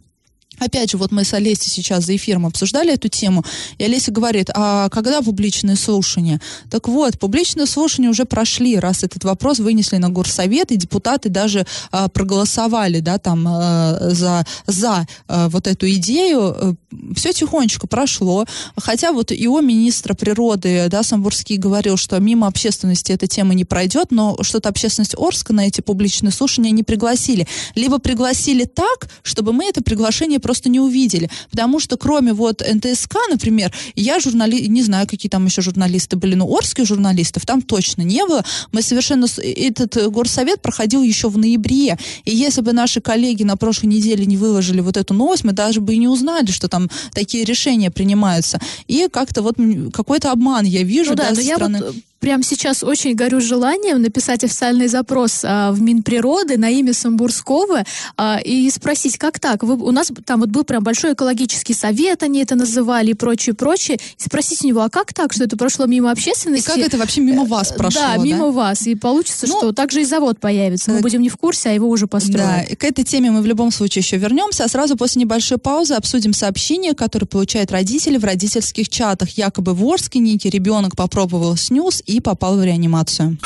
Опять 0.64 0.92
же, 0.92 0.98
вот 0.98 1.12
мы 1.12 1.24
с 1.24 1.34
Олесей 1.34 1.70
сейчас 1.70 2.06
за 2.06 2.16
эфиром 2.16 2.46
обсуждали 2.46 2.94
эту 2.94 3.10
тему, 3.10 3.44
и 3.78 3.84
Олеся 3.84 4.12
говорит, 4.12 4.50
а 4.54 4.90
когда 4.90 5.22
публичные 5.22 5.76
слушания? 5.76 6.40
Так 6.70 6.88
вот, 6.88 7.20
публичные 7.20 7.66
слушания 7.66 8.10
уже 8.10 8.26
прошли, 8.26 8.80
раз 8.80 9.04
этот 9.04 9.24
вопрос 9.24 9.60
вынесли 9.60 9.98
на 9.98 10.10
горсовет, 10.10 10.72
и 10.72 10.78
депутаты 10.78 11.30
даже 11.30 11.66
а, 11.92 12.08
проголосовали, 12.08 13.00
да, 13.00 13.18
там, 13.18 13.46
а, 13.48 13.98
за, 14.12 14.46
за 14.68 15.08
а, 15.28 15.50
вот 15.50 15.68
эту 15.68 15.90
идею, 15.92 16.78
все 17.16 17.34
тихонечко 17.34 17.88
прошло, 17.88 18.46
хотя 18.78 19.12
вот 19.12 19.32
его 19.32 19.62
министра 19.62 20.14
природы, 20.14 20.88
да, 20.90 21.04
Самбурский 21.04 21.58
говорил, 21.58 21.98
что 21.98 22.20
мимо 22.20 22.48
общественности 22.48 23.12
эта 23.12 23.28
тема 23.28 23.54
не 23.54 23.66
пройдет, 23.66 24.12
но 24.12 24.38
что-то 24.42 24.70
общественность 24.70 25.16
Орска 25.18 25.54
на 25.54 25.68
эти 25.68 25.82
публичные 25.82 26.32
слушания 26.32 26.72
не 26.72 26.84
пригласили. 26.84 27.48
Либо 27.76 28.00
пригласили 28.00 28.64
так, 28.64 29.10
чтобы 29.24 29.54
мы 29.54 29.66
это 29.66 29.84
приглашение 29.84 30.40
просто 30.40 30.53
не 30.70 30.80
увидели. 30.80 31.30
Потому 31.50 31.80
что 31.80 31.98
кроме 31.98 32.34
вот 32.34 32.62
НТСК, 32.62 33.16
например, 33.30 33.74
я 33.96 34.20
журналист, 34.20 34.68
не 34.70 34.84
знаю, 34.84 35.08
какие 35.08 35.30
там 35.30 35.46
еще 35.46 35.62
журналисты 35.62 36.16
были, 36.16 36.36
но 36.36 36.46
орских 36.46 36.86
журналистов 36.86 37.46
там 37.46 37.62
точно 37.62 38.02
не 38.04 38.26
было. 38.26 38.44
Мы 38.72 38.82
совершенно... 38.82 39.28
Этот 39.38 40.12
горсовет 40.12 40.62
проходил 40.62 41.04
еще 41.04 41.30
в 41.30 41.38
ноябре. 41.38 41.98
И 42.26 42.36
если 42.36 42.62
бы 42.62 42.74
наши 42.74 43.02
коллеги 43.02 43.44
на 43.44 43.58
прошлой 43.58 43.88
неделе 43.88 44.26
не 44.26 44.38
выложили 44.38 44.82
вот 44.82 44.98
эту 44.98 45.14
новость, 45.14 45.44
мы 45.44 45.54
даже 45.54 45.82
бы 45.82 45.94
и 45.94 45.98
не 45.98 46.08
узнали, 46.08 46.52
что 46.52 46.68
там 46.68 46.90
такие 47.14 47.44
решения 47.44 47.92
принимаются. 47.92 48.60
И 48.88 49.08
как-то 49.12 49.42
вот 49.42 49.56
какой-то 49.94 50.32
обман 50.32 50.66
я 50.66 50.84
вижу, 50.84 51.12
ну, 51.12 51.16
да, 51.16 51.30
да, 51.30 51.36
со 51.36 51.42
стороны... 51.42 51.78
Я 51.78 51.84
вот 51.84 51.96
прямо 52.24 52.42
сейчас 52.42 52.84
очень 52.84 53.16
горю 53.16 53.42
желанием 53.42 54.02
написать 54.02 54.46
официальный 54.46 54.88
запрос 54.88 55.42
а, 55.44 55.74
в 55.74 55.82
Минприроды 55.82 56.58
на 56.58 56.70
имя 56.70 56.94
Самбурского 56.94 57.84
а, 58.16 58.40
и 58.42 58.70
спросить, 58.70 59.18
как 59.18 59.42
так? 59.42 59.62
Вы, 59.62 59.76
у 59.76 59.92
нас 59.92 60.10
там 60.26 60.40
вот 60.40 60.48
был 60.48 60.64
прям 60.64 60.84
большой 60.84 61.14
экологический 61.14 61.74
совет, 61.74 62.24
они 62.24 62.42
это 62.42 62.56
называли 62.56 63.12
и 63.12 63.14
прочее, 63.14 63.54
прочее. 63.54 63.98
И 64.18 64.24
спросить 64.24 64.64
у 64.64 64.68
него, 64.68 64.84
а 64.84 64.90
как 64.90 65.14
так, 65.14 65.34
что 65.34 65.44
это 65.44 65.58
прошло 65.58 65.86
мимо 65.86 66.12
общественности? 66.12 66.64
И 66.64 66.74
как 66.74 66.78
это 66.78 66.98
вообще 66.98 67.20
мимо 67.20 67.44
вас 67.44 67.74
прошло? 67.74 68.02
Да, 68.02 68.16
мимо 68.16 68.46
да? 68.46 68.52
вас. 68.52 68.88
И 68.88 68.96
получится, 68.96 69.46
ну, 69.46 69.58
что 69.58 69.74
также 69.74 70.02
и 70.02 70.06
завод 70.06 70.40
появится. 70.40 70.92
Мы 70.92 71.02
будем 71.02 71.22
не 71.22 71.30
в 71.30 71.36
курсе, 71.36 71.72
а 71.72 71.72
его 71.74 71.90
уже 71.90 72.08
построят. 72.08 72.48
Да, 72.48 72.62
и 72.62 72.76
к 72.76 72.86
этой 72.86 73.04
теме 73.04 73.32
мы 73.32 73.42
в 73.42 73.46
любом 73.46 73.70
случае 73.70 74.02
еще 74.02 74.16
вернемся, 74.16 74.64
а 74.64 74.70
сразу 74.70 74.96
после 74.96 75.20
небольшой 75.20 75.58
паузы 75.58 75.96
обсудим 75.96 76.32
сообщение, 76.32 76.94
которое 76.94 77.26
получают 77.26 77.70
родители 77.72 78.16
в 78.16 78.24
родительских 78.24 78.88
чатах. 78.88 79.32
Якобы 79.32 79.74
в 79.74 79.86
Орске 79.86 80.20
некий 80.20 80.50
ребенок 80.50 80.96
попробовал 80.96 81.58
снюс 81.58 82.02
и 82.13 82.13
попал 82.22 82.58
в 82.58 82.64
реанимацию. 82.64 83.38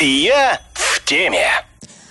Я 0.00 0.60
в 0.72 1.04
теме. 1.04 1.46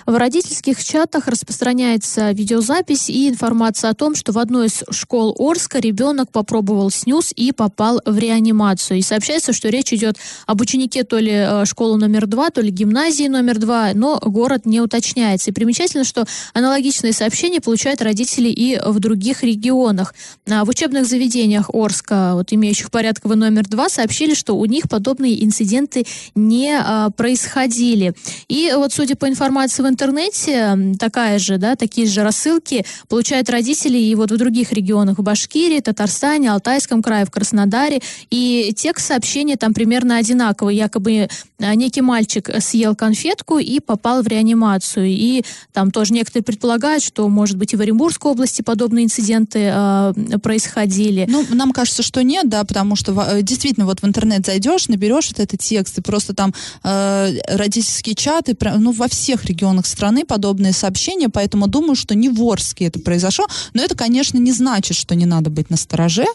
В 0.10 0.18
родительских 0.18 0.84
чатах 0.84 1.28
распространяется 1.28 2.32
видеозапись 2.32 3.12
и 3.12 3.30
информация 3.30 3.92
о 3.92 3.94
том, 3.94 4.16
что 4.16 4.32
в 4.32 4.39
одной 4.39 4.66
из 4.66 4.84
школ 4.89 5.36
Орска 5.38 5.78
ребенок 5.78 6.32
попробовал 6.32 6.89
снюс 6.89 7.32
и 7.36 7.51
попал 7.51 8.01
в 8.04 8.18
реанимацию. 8.18 8.98
И 8.98 9.04
сообщается, 9.04 9.54
что 9.54 9.70
речь 9.70 9.94
идет 9.94 10.18
об 10.48 10.62
ученике 10.62 11.04
то 11.04 11.20
ли 11.20 11.32
э, 11.32 11.66
школы 11.66 12.00
номер 12.00 12.25
два, 12.25 12.50
то 12.50 12.60
ли 12.60 12.72
гимназии 12.72 13.28
номер 13.28 13.60
два, 13.60 13.92
но 13.94 14.20
город 14.20 14.66
не 14.66 14.82
уточняется. 14.82 15.51
И 15.51 15.54
примечательно, 15.54 16.04
что 16.04 16.25
аналогичные 16.56 17.13
сообщения 17.13 17.62
получают 17.62 18.01
родители 18.01 18.50
и 18.50 18.82
в 18.84 19.00
других 19.00 19.44
регионах. 19.44 20.16
А 20.50 20.66
в 20.66 20.70
учебных 20.70 21.06
заведениях 21.06 21.70
Орска, 21.72 22.32
вот 22.34 22.51
имеющих 22.51 22.89
порядковый 22.89 23.38
номер 23.38 23.68
два, 23.68 23.89
сообщили, 23.89 24.34
что 24.34 24.58
у 24.58 24.66
них 24.66 24.89
подобные 24.89 25.46
инциденты 25.46 26.08
не 26.34 26.75
а, 26.75 27.12
происходили. 27.12 28.16
И 28.48 28.74
вот 28.75 28.92
судя 28.92 29.16
по 29.16 29.30
информации 29.30 29.84
в 29.84 29.86
интернете, 29.86 29.99
интернете 30.00 30.96
такая 30.98 31.39
же, 31.39 31.58
да, 31.58 31.75
такие 31.75 32.08
же 32.08 32.24
рассылки 32.24 32.86
получают 33.10 33.50
родители 33.50 33.98
и 33.98 34.15
вот 34.15 34.32
в 34.32 34.38
других 34.38 34.72
регионах, 34.72 35.18
в 35.18 35.24
Башкирии, 35.24 35.82
Татарстане, 35.82 36.51
Алтайском 36.51 37.03
крае, 37.03 37.25
в 37.25 37.32
Краснодаре. 37.32 38.01
И 38.29 38.74
текст 38.77 39.08
сообщения 39.08 39.58
там 39.58 39.74
примерно 39.74 40.18
одинаковый. 40.18 40.75
Якобы 40.77 41.27
а, 41.60 41.75
некий 41.75 42.01
мальчик 42.01 42.50
съел 42.60 42.96
конфетку 42.96 43.60
и 43.60 43.79
попал 43.79 44.22
в 44.22 44.27
реанимацию. 44.27 45.08
И 45.08 45.44
там 45.74 45.91
тоже 45.91 46.13
некоторые 46.13 46.44
предполагают, 46.44 47.03
что, 47.03 47.27
может 47.27 47.58
быть, 47.58 47.74
и 47.74 47.75
в 47.75 47.82
Оренбургской 47.82 48.32
области 48.32 48.62
подобные 48.62 49.06
инциденты 49.06 49.72
э, 49.74 50.13
происходили. 50.41 51.25
Ну, 51.29 51.46
нам 51.50 51.72
кажется, 51.72 52.03
что 52.03 52.24
нет, 52.24 52.48
да, 52.48 52.63
потому 52.63 52.96
что 52.96 53.12
э, 53.29 53.41
действительно 53.41 53.86
вот 53.86 54.01
в 54.01 54.06
интернет 54.06 54.46
зайдешь, 54.46 54.88
наберешь 54.88 55.29
вот 55.29 55.39
этот 55.39 55.60
текст, 55.60 55.98
и 55.98 56.01
просто 56.01 56.34
там 56.34 56.53
э, 56.84 57.34
родительские 57.50 58.15
чаты, 58.15 58.56
ну, 58.77 58.91
во 58.91 59.08
всех 59.10 59.46
регионах 59.46 59.88
страны 59.89 60.25
подобные 60.25 60.74
сообщения, 60.74 61.29
поэтому 61.29 61.67
думаю, 61.67 61.96
что 61.96 62.15
не 62.15 62.29
в 62.29 62.41
Орске 62.43 62.86
это 62.86 63.00
произошло. 63.00 63.48
Но 63.74 63.81
это, 63.81 63.96
конечно, 63.96 64.38
не 64.38 64.51
значит, 64.51 64.96
что 64.96 65.15
не 65.15 65.25
надо 65.25 65.50
быть 65.50 65.69
на 65.69 65.77
стороже. 65.77 66.25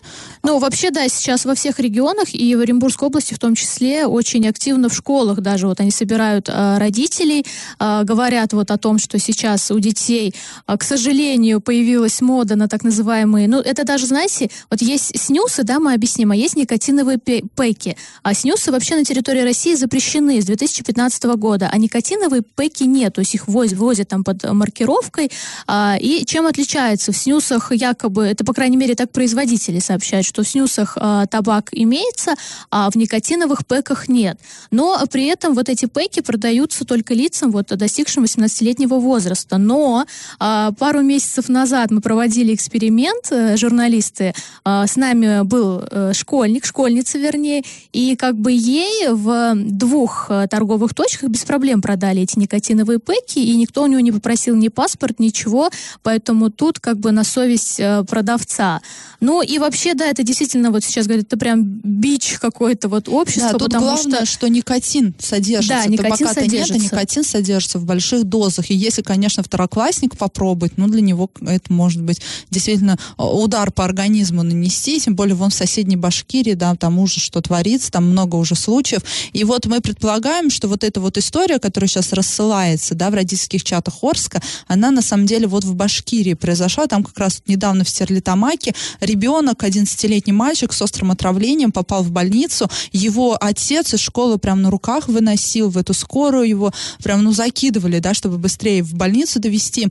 Ну, 0.43 0.59
вообще, 0.59 0.91
да, 0.91 1.09
сейчас 1.09 1.45
во 1.45 1.55
всех 1.55 1.79
регионах 1.79 2.35
и 2.35 2.55
в 2.55 2.61
Оренбургской 2.61 3.09
области 3.09 3.35
в 3.35 3.39
том 3.39 3.55
числе 3.55 4.07
очень 4.07 4.47
активно 4.49 4.89
в 4.89 4.95
школах 4.95 5.41
даже 5.41 5.67
вот 5.67 5.81
они 5.81 5.91
собирают 5.91 6.49
э, 6.49 6.79
родителей, 6.79 7.45
э, 7.79 8.03
говорят 8.05 8.53
вот 8.53 8.71
о 8.71 8.79
том, 8.79 8.99
что 8.99 9.19
сейчас 9.19 9.71
у 9.71 9.79
детей, 9.79 10.35
э, 10.67 10.77
к 10.77 10.83
сожалению, 10.83 11.61
появилась 11.61 12.21
мода 12.21 12.57
на 12.57 12.69
так 12.69 12.83
называемые, 12.83 13.47
ну, 13.47 13.61
это 13.61 13.85
даже, 13.85 14.07
знаете, 14.07 14.51
вот 14.71 14.83
есть 14.83 15.19
снюсы, 15.19 15.63
да, 15.63 15.79
мы 15.79 15.95
объясним, 15.95 16.33
а 16.33 16.37
есть 16.37 16.57
никотиновые 16.57 17.19
пеки. 17.19 17.97
А 18.23 18.35
снюсы 18.35 18.73
вообще 18.73 18.97
на 18.97 19.05
территории 19.05 19.41
России 19.41 19.75
запрещены 19.75 20.41
с 20.41 20.47
2015 20.47 21.25
года, 21.37 21.69
а 21.71 21.79
никотиновые 21.79 22.43
пеки 22.43 22.85
нет, 22.85 23.15
то 23.15 23.21
есть 23.21 23.35
их 23.35 23.44
их 23.45 23.49
возят, 23.49 23.79
возят 23.79 24.09
там 24.09 24.25
под 24.25 24.43
маркировкой. 24.45 25.31
А, 25.67 25.97
и 26.01 26.25
чем 26.25 26.47
отличается? 26.47 27.13
В 27.13 27.17
снюсах 27.17 27.73
якобы, 27.73 28.25
это, 28.25 28.45
по 28.45 28.53
крайней 28.53 28.77
мере, 28.77 28.95
так 28.95 29.11
производители 29.11 29.79
сообщают, 29.79 30.27
что 30.27 30.43
в 30.43 30.49
снюсах 30.49 30.97
а, 31.01 31.27
табак 31.27 31.69
имеется, 31.73 32.35
а 32.71 32.91
в 32.91 32.97
никотиновых 32.97 33.67
пэках 33.67 34.09
нет. 34.09 34.39
Но 34.71 35.01
при 35.11 35.27
этом 35.27 35.55
вот 35.55 35.69
эти 35.69 35.87
пэки 35.87 36.21
продаются 36.21 36.85
только 36.85 37.15
лицам, 37.15 37.51
вот, 37.51 37.67
достигшим 37.67 38.25
18-летнего 38.25 38.99
возраста. 38.99 39.59
Но 39.59 40.07
а, 40.39 40.73
пару 40.73 41.03
месяцев 41.03 41.49
назад 41.49 41.91
мы 41.91 42.01
проводили 42.01 42.55
эксперимент, 42.55 43.31
э, 43.31 43.57
журналисты, 43.57 44.35
а, 44.65 44.87
с 44.87 44.97
нами 44.97 45.45
был 45.45 45.83
а, 45.91 46.13
школьник, 46.13 46.65
школьница 46.65 47.19
вернее, 47.19 47.63
и 47.93 48.17
как 48.17 48.37
бы 48.37 48.53
ей 48.53 49.09
в 49.09 49.55
двух 49.55 50.27
а, 50.29 50.47
торговых 50.47 50.95
точках 50.95 51.31
без 51.31 51.45
проблем 51.45 51.83
продали 51.83 52.23
эти 52.23 52.39
никотиновые 52.39 52.99
пэки, 52.99 53.24
ипеки, 53.25 53.39
и 53.39 53.57
никто 53.57 53.83
у 53.83 53.87
него 53.87 54.01
не 54.01 54.13
попросил 54.13 54.57
ни 54.57 54.69
паспорт, 54.69 55.21
ничего, 55.21 55.71
поэтому 56.03 56.51
тут 56.51 56.81
как 56.81 56.99
бы 56.99 57.13
на 57.13 57.25
совесть 57.25 57.77
э, 57.79 58.05
продавца. 58.05 58.81
Ну 59.21 59.43
и 59.43 59.59
вообще, 59.59 59.95
да, 59.95 60.07
это 60.07 60.23
действительно 60.23 60.71
вот 60.71 60.85
сейчас 60.85 61.07
говорят, 61.07 61.27
это 61.27 61.37
прям 61.37 61.63
бич 61.65 62.39
какой-то 62.41 62.89
вот 62.89 63.09
общества, 63.09 63.53
да, 63.53 63.59
тут 63.59 63.69
потому 63.73 63.87
главное, 63.87 64.25
что... 64.25 64.27
что 64.27 64.49
никотин 64.49 65.15
содержится. 65.19 65.85
Да, 65.85 65.87
никотин 65.87 66.19
Табака-то 66.19 66.25
нет, 66.25 66.37
а 66.37 66.67
содержится. 66.67 66.85
никотин 66.85 67.25
содержится 67.25 67.79
в 67.79 67.85
больших 67.85 68.25
дозах. 68.25 68.71
И 68.71 68.75
если, 68.75 69.03
конечно, 69.03 69.43
второклассник 69.43 70.17
попробовать, 70.17 70.75
ну, 70.77 70.89
для 70.89 71.01
него 71.01 71.31
это 71.47 71.73
может 71.73 72.03
быть 72.03 72.21
действительно 72.51 72.99
э, 73.19 73.23
удар 73.23 73.73
по 73.73 73.85
организму 73.85 74.43
нанести, 74.43 75.01
тем 75.01 75.15
более 75.15 75.35
вон 75.35 75.51
в 75.51 75.55
соседней 75.55 75.97
Башкирии, 75.97 76.55
да, 76.55 76.75
там 76.75 76.99
уже 76.99 77.21
что 77.21 77.41
творится, 77.41 77.91
там 77.91 78.11
много 78.11 78.37
уже 78.37 78.55
случаев. 78.55 79.03
И 79.33 79.45
вот 79.45 79.67
мы 79.67 79.81
предполагаем, 79.81 80.51
что 80.51 80.69
вот 80.69 80.85
эта 80.85 81.01
вот 81.01 81.17
история, 81.17 81.59
которая 81.59 81.89
сейчас 81.89 82.13
рассылается, 82.13 82.95
да, 82.95 83.11
в 83.15 83.17
родительских 83.17 83.63
чатах 83.63 84.03
Орска, 84.03 84.43
она 84.67 84.91
на 84.91 85.01
самом 85.01 85.27
деле 85.27 85.47
вот 85.47 85.65
в 85.65 85.75
Башкирии 85.75 86.35
произошла, 86.35 86.87
там 86.87 87.05
как 87.05 87.17
раз 87.19 87.43
недавно 87.47 87.85
в 87.85 87.89
Стерлитамаке 87.89 88.75
ребенок, 89.01 89.63
11-летний 89.63 90.33
мальчик 90.33 90.73
с 90.73 90.83
острым 90.83 91.13
отравлением 91.13 91.71
попал 91.71 92.03
в 92.03 92.11
больницу, 92.11 92.69
его 92.93 93.39
отец 93.41 93.95
из 93.95 94.01
школы 94.01 94.39
прям 94.39 94.63
на 94.63 94.71
руках 94.71 95.09
выносил 95.09 95.71
в 95.71 95.79
эту 95.79 95.95
скорую, 95.95 96.49
его 96.49 96.73
прям, 97.03 97.23
ну, 97.23 97.33
закидывали, 97.33 98.01
да, 98.01 98.15
чтобы 98.15 98.39
быстрее 98.39 98.83
в 98.83 98.95
больницу 98.95 99.39
довести. 99.39 99.89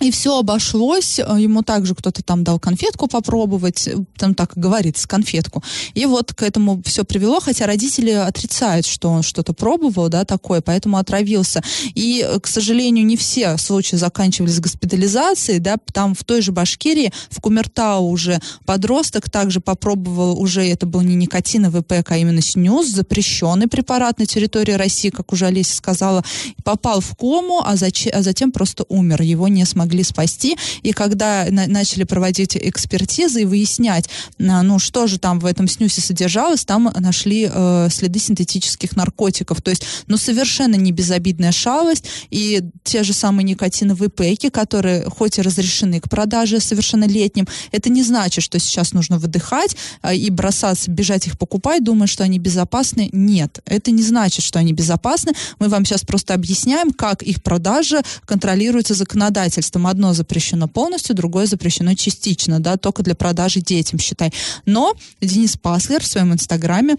И 0.00 0.10
все 0.10 0.38
обошлось, 0.38 1.18
ему 1.18 1.62
также 1.62 1.94
кто-то 1.94 2.22
там 2.22 2.44
дал 2.44 2.58
конфетку 2.58 3.06
попробовать, 3.06 3.88
там 4.16 4.34
так 4.34 4.52
говорится, 4.56 5.06
конфетку. 5.06 5.62
И 5.94 6.04
вот 6.06 6.34
к 6.34 6.42
этому 6.42 6.82
все 6.84 7.04
привело, 7.04 7.40
хотя 7.40 7.66
родители 7.66 8.10
отрицают, 8.10 8.86
что 8.86 9.08
он 9.08 9.22
что-то 9.22 9.52
пробовал, 9.52 10.08
да, 10.08 10.24
такое, 10.24 10.60
поэтому 10.60 10.98
отравился. 10.98 11.62
И, 11.94 12.28
к 12.42 12.46
сожалению, 12.46 13.06
не 13.06 13.16
все 13.16 13.56
случаи 13.56 13.96
заканчивались 13.96 14.60
госпитализацией, 14.60 15.60
да, 15.60 15.76
там 15.92 16.14
в 16.14 16.24
той 16.24 16.42
же 16.42 16.52
Башкирии, 16.52 17.12
в 17.30 17.40
Кумертау 17.40 18.08
уже 18.08 18.40
подросток 18.66 19.30
также 19.30 19.60
попробовал, 19.60 20.40
уже 20.40 20.66
это 20.66 20.86
был 20.86 21.02
не 21.02 21.14
никотиновый 21.14 21.82
ПЭК, 21.82 22.12
а 22.12 22.16
именно 22.16 22.42
снюс, 22.42 22.88
запрещенный 22.88 23.68
препарат 23.68 24.18
на 24.18 24.26
территории 24.26 24.72
России, 24.72 25.10
как 25.10 25.32
уже 25.32 25.46
Олеся 25.46 25.76
сказала, 25.76 26.24
попал 26.64 27.00
в 27.00 27.16
кому, 27.16 27.62
а, 27.64 27.74
зач- 27.74 28.10
а 28.10 28.22
затем 28.22 28.50
просто 28.50 28.84
умер, 28.88 29.22
его 29.22 29.48
не 29.48 29.64
смогли 29.64 29.83
спасти. 30.04 30.56
И 30.82 30.92
когда 30.92 31.46
на- 31.50 31.66
начали 31.66 32.04
проводить 32.04 32.56
экспертизы 32.56 33.42
и 33.42 33.44
выяснять, 33.44 34.08
а, 34.38 34.62
ну, 34.62 34.78
что 34.78 35.06
же 35.06 35.18
там 35.18 35.40
в 35.40 35.46
этом 35.46 35.68
снюсе 35.68 36.00
содержалось, 36.00 36.64
там 36.64 36.92
нашли 36.98 37.50
э, 37.52 37.88
следы 37.90 38.18
синтетических 38.18 38.96
наркотиков. 38.96 39.60
То 39.62 39.70
есть, 39.70 39.84
ну, 40.06 40.16
совершенно 40.16 40.74
не 40.76 40.92
безобидная 40.92 41.52
шалость. 41.52 42.04
И 42.30 42.62
те 42.84 43.02
же 43.02 43.12
самые 43.12 43.44
никотиновые 43.44 44.08
пэки, 44.08 44.50
которые 44.50 45.04
хоть 45.04 45.38
и 45.38 45.42
разрешены 45.42 46.00
к 46.00 46.08
продаже 46.08 46.60
совершеннолетним, 46.60 47.46
это 47.72 47.90
не 47.90 48.02
значит, 48.02 48.44
что 48.44 48.58
сейчас 48.58 48.92
нужно 48.92 49.18
выдыхать 49.18 49.76
а, 50.02 50.14
и 50.14 50.30
бросаться, 50.30 50.90
бежать 50.90 51.26
их 51.26 51.38
покупать, 51.38 51.84
думая, 51.84 52.06
что 52.06 52.24
они 52.24 52.38
безопасны. 52.38 53.08
Нет, 53.12 53.60
это 53.66 53.90
не 53.90 54.02
значит, 54.02 54.44
что 54.44 54.58
они 54.58 54.72
безопасны. 54.72 55.32
Мы 55.58 55.68
вам 55.68 55.84
сейчас 55.84 56.02
просто 56.02 56.34
объясняем, 56.34 56.92
как 56.92 57.22
их 57.22 57.42
продажа 57.42 58.02
контролируется 58.24 58.94
законодательством. 58.94 59.73
Одно 59.86 60.14
запрещено 60.14 60.68
полностью, 60.68 61.14
другое 61.14 61.46
запрещено 61.46 61.94
частично, 61.94 62.60
да, 62.60 62.76
только 62.76 63.02
для 63.02 63.14
продажи 63.14 63.60
детям, 63.60 63.98
считай. 63.98 64.32
Но 64.66 64.94
Денис 65.20 65.56
Паслер 65.56 66.02
в 66.02 66.06
своем 66.06 66.32
инстаграме 66.32 66.96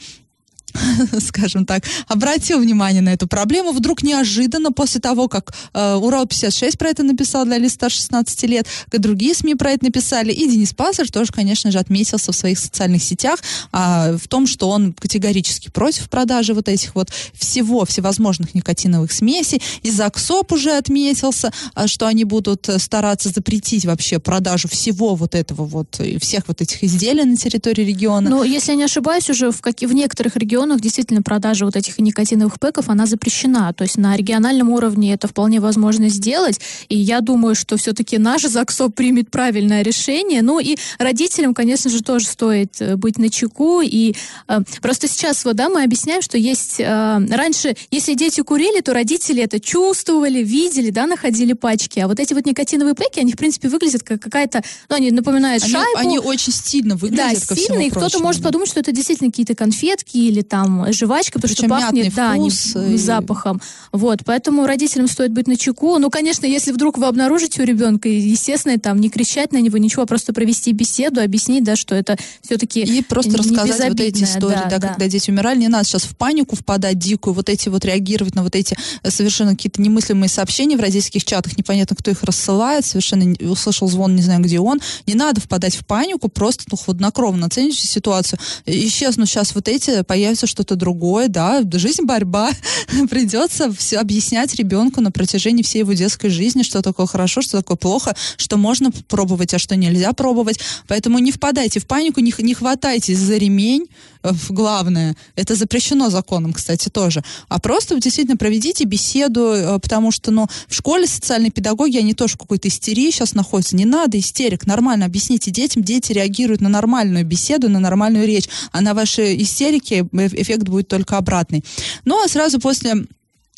скажем 1.19 1.65
так, 1.65 1.83
обратил 2.07 2.59
внимание 2.59 3.01
на 3.01 3.13
эту 3.13 3.27
проблему. 3.27 3.71
Вдруг 3.71 4.03
неожиданно, 4.03 4.71
после 4.71 5.01
того, 5.01 5.27
как 5.27 5.53
э, 5.73 5.95
Урал-56 5.95 6.77
про 6.77 6.89
это 6.89 7.03
написал 7.03 7.45
для 7.45 7.57
листа 7.57 7.89
16 7.89 8.43
лет, 8.43 8.67
как 8.89 9.01
другие 9.01 9.33
СМИ 9.33 9.55
про 9.55 9.71
это 9.71 9.85
написали, 9.85 10.31
и 10.31 10.49
Денис 10.49 10.73
Паслер 10.73 11.11
тоже, 11.11 11.31
конечно 11.31 11.71
же, 11.71 11.79
отметился 11.79 12.31
в 12.31 12.35
своих 12.35 12.59
социальных 12.59 13.03
сетях 13.03 13.39
а, 13.71 14.17
в 14.17 14.27
том, 14.27 14.47
что 14.47 14.69
он 14.69 14.93
категорически 14.93 15.69
против 15.69 16.09
продажи 16.09 16.53
вот 16.53 16.67
этих 16.67 16.95
вот 16.95 17.09
всего, 17.33 17.85
всевозможных 17.85 18.53
никотиновых 18.53 19.11
смесей. 19.11 19.61
И 19.83 19.91
ЗАГСОП 19.91 20.53
уже 20.53 20.71
отметился, 20.71 21.51
а, 21.73 21.87
что 21.87 22.07
они 22.07 22.23
будут 22.23 22.69
стараться 22.77 23.29
запретить 23.29 23.85
вообще 23.85 24.19
продажу 24.19 24.67
всего 24.67 25.15
вот 25.15 25.35
этого 25.35 25.65
вот, 25.65 25.99
и 25.99 26.17
всех 26.19 26.47
вот 26.47 26.61
этих 26.61 26.83
изделий 26.83 27.23
на 27.23 27.37
территории 27.37 27.83
региона. 27.83 28.29
Но, 28.29 28.43
если 28.43 28.71
я 28.71 28.77
не 28.77 28.83
ошибаюсь, 28.83 29.29
уже 29.29 29.51
в, 29.51 29.61
каки- 29.61 29.85
в 29.85 29.93
некоторых 29.93 30.35
регионах 30.35 30.64
действительно 30.79 31.21
продажа 31.21 31.65
вот 31.65 31.75
этих 31.75 31.97
никотиновых 31.99 32.59
пэков, 32.59 32.89
она 32.89 33.05
запрещена. 33.05 33.73
То 33.73 33.83
есть 33.83 33.97
на 33.97 34.15
региональном 34.15 34.69
уровне 34.69 35.13
это 35.13 35.27
вполне 35.27 35.59
возможно 35.59 36.09
сделать. 36.09 36.59
И 36.89 36.97
я 36.97 37.21
думаю, 37.21 37.55
что 37.55 37.77
все-таки 37.77 38.17
наш 38.17 38.43
ЗАГСО 38.43 38.89
примет 38.89 39.31
правильное 39.31 39.81
решение. 39.81 40.41
Ну 40.41 40.59
и 40.59 40.77
родителям, 40.97 41.53
конечно 41.53 41.89
же, 41.89 42.01
тоже 42.03 42.25
стоит 42.25 42.81
э, 42.81 42.95
быть 42.95 43.17
на 43.17 43.29
чеку. 43.29 43.81
И 43.81 44.15
э, 44.47 44.59
просто 44.81 45.07
сейчас 45.07 45.45
вот, 45.45 45.55
да, 45.55 45.69
мы 45.69 45.83
объясняем, 45.83 46.21
что 46.21 46.37
есть... 46.37 46.79
Э, 46.79 47.19
раньше, 47.29 47.75
если 47.91 48.13
дети 48.13 48.41
курили, 48.41 48.81
то 48.81 48.93
родители 48.93 49.43
это 49.43 49.59
чувствовали, 49.59 50.43
видели, 50.43 50.89
да, 50.89 51.07
находили 51.07 51.53
пачки. 51.53 51.99
А 51.99 52.07
вот 52.07 52.19
эти 52.19 52.33
вот 52.33 52.45
никотиновые 52.45 52.95
пэки, 52.95 53.19
они, 53.19 53.33
в 53.33 53.37
принципе, 53.37 53.69
выглядят 53.69 54.03
как 54.03 54.21
какая-то... 54.21 54.63
Ну, 54.89 54.95
они 54.95 55.11
напоминают 55.11 55.63
они, 55.63 55.73
шайбу. 55.73 55.97
они 55.97 56.19
очень 56.19 56.53
стильно 56.53 56.95
выглядят. 56.95 57.43
Да, 57.47 57.55
всему 57.55 57.79
и 57.79 57.89
кто-то 57.89 58.19
может 58.19 58.41
подумать, 58.41 58.69
что 58.69 58.79
это 58.79 58.91
действительно 58.91 59.29
какие-то 59.29 59.55
конфетки 59.55 60.17
или 60.17 60.41
там 60.41 60.54
жвачка, 60.91 61.39
потому 61.39 61.53
Причем 61.53 61.67
что 61.67 61.81
пахнет, 61.81 62.13
да, 62.13 62.37
не- 62.37 62.49
вкус 62.49 62.75
не 62.75 62.95
и- 62.95 62.97
запахом. 62.97 63.61
Вот, 63.91 64.19
поэтому 64.25 64.65
родителям 64.65 65.07
стоит 65.07 65.31
быть 65.31 65.47
на 65.47 65.57
чеку. 65.57 65.97
Ну, 65.99 66.09
конечно, 66.09 66.45
если 66.45 66.71
вдруг 66.71 66.97
вы 66.97 67.07
обнаружите 67.07 67.61
у 67.61 67.65
ребенка, 67.65 68.09
естественно, 68.09 68.77
там 68.79 68.99
не 68.99 69.09
кричать 69.09 69.51
на 69.51 69.61
него, 69.61 69.77
ничего, 69.77 70.03
а 70.03 70.05
просто 70.05 70.33
провести 70.33 70.71
беседу, 70.71 71.21
объяснить, 71.21 71.63
да, 71.63 71.75
что 71.75 71.95
это 71.95 72.17
все-таки 72.41 72.81
И 72.81 73.01
просто 73.03 73.37
рассказать 73.37 73.89
вот 73.89 73.99
эти 73.99 74.23
истории, 74.23 74.55
да, 74.55 74.69
да, 74.69 74.77
да. 74.79 74.87
когда 74.89 75.07
дети 75.07 75.29
умирали. 75.31 75.59
Не 75.59 75.67
надо 75.67 75.85
сейчас 75.85 76.03
в 76.03 76.15
панику 76.15 76.55
впадать 76.55 76.97
дикую, 76.99 77.33
вот 77.33 77.49
эти 77.49 77.69
вот 77.69 77.85
реагировать 77.85 78.35
на 78.35 78.43
вот 78.43 78.55
эти 78.55 78.75
э, 79.03 79.09
совершенно 79.11 79.51
какие-то 79.51 79.81
немыслимые 79.81 80.29
сообщения 80.29 80.77
в 80.77 80.79
родительских 80.81 81.23
чатах, 81.25 81.57
непонятно, 81.57 81.95
кто 81.95 82.11
их 82.11 82.23
рассылает, 82.23 82.85
совершенно 82.85 83.23
не- 83.23 83.47
услышал 83.47 83.87
звон, 83.87 84.15
не 84.15 84.21
знаю, 84.21 84.41
где 84.41 84.59
он. 84.59 84.79
Не 85.07 85.15
надо 85.15 85.41
впадать 85.41 85.75
в 85.75 85.85
панику, 85.85 86.27
просто 86.29 86.63
ну, 86.71 86.77
хладнокровно 86.77 87.47
оцените 87.47 87.87
ситуацию. 87.87 88.39
Исчезнут 88.65 89.27
сейчас 89.29 89.55
вот 89.55 89.67
эти, 89.67 90.03
появится 90.35 90.47
что-то 90.47 90.75
другое, 90.75 91.27
да, 91.29 91.63
жизнь 91.73 92.03
борьба. 92.03 92.51
Придется 93.09 93.71
все 93.71 93.99
объяснять 93.99 94.55
ребенку 94.55 95.01
на 95.01 95.11
протяжении 95.11 95.63
всей 95.63 95.79
его 95.79 95.93
детской 95.93 96.29
жизни, 96.29 96.63
что 96.63 96.81
такое 96.81 97.05
хорошо, 97.05 97.41
что 97.41 97.57
такое 97.57 97.77
плохо, 97.77 98.15
что 98.37 98.57
можно 98.57 98.91
пробовать, 99.07 99.53
а 99.53 99.59
что 99.59 99.75
нельзя 99.75 100.11
пробовать. 100.13 100.59
Поэтому 100.87 101.19
не 101.19 101.31
впадайте 101.31 101.79
в 101.79 101.85
панику, 101.85 102.19
не, 102.19 102.33
не 102.39 102.53
хватайтесь 102.53 103.17
за 103.17 103.37
ремень, 103.37 103.87
э, 104.23 104.31
главное. 104.49 105.15
Это 105.35 105.55
запрещено 105.55 106.09
законом, 106.09 106.53
кстати, 106.53 106.89
тоже. 106.89 107.23
А 107.47 107.59
просто 107.59 107.99
действительно 107.99 108.37
проведите 108.37 108.85
беседу, 108.85 109.41
э, 109.41 109.79
потому 109.79 110.11
что, 110.11 110.31
ну, 110.31 110.47
в 110.67 110.73
школе 110.73 111.07
социальной 111.07 111.51
педагоги, 111.51 111.97
они 111.97 112.13
тоже 112.13 112.33
в 112.33 112.37
какой-то 112.37 112.67
истерии 112.67 113.11
сейчас 113.11 113.35
находятся. 113.35 113.75
Не 113.75 113.85
надо 113.85 114.17
истерик, 114.17 114.65
нормально 114.65 115.05
объясните 115.05 115.51
детям. 115.51 115.83
Дети 115.83 116.11
реагируют 116.13 116.61
на 116.61 116.69
нормальную 116.69 117.25
беседу, 117.25 117.69
на 117.69 117.79
нормальную 117.79 118.27
речь. 118.27 118.49
А 118.71 118.81
на 118.81 118.93
ваши 118.93 119.35
истерики 119.45 120.07
э- 120.11 120.24
эффект 120.33 120.63
будет 120.63 120.87
только 120.87 121.17
обратный. 121.17 121.63
Ну, 122.05 122.23
а 122.23 122.27
сразу 122.27 122.59
после 122.59 123.05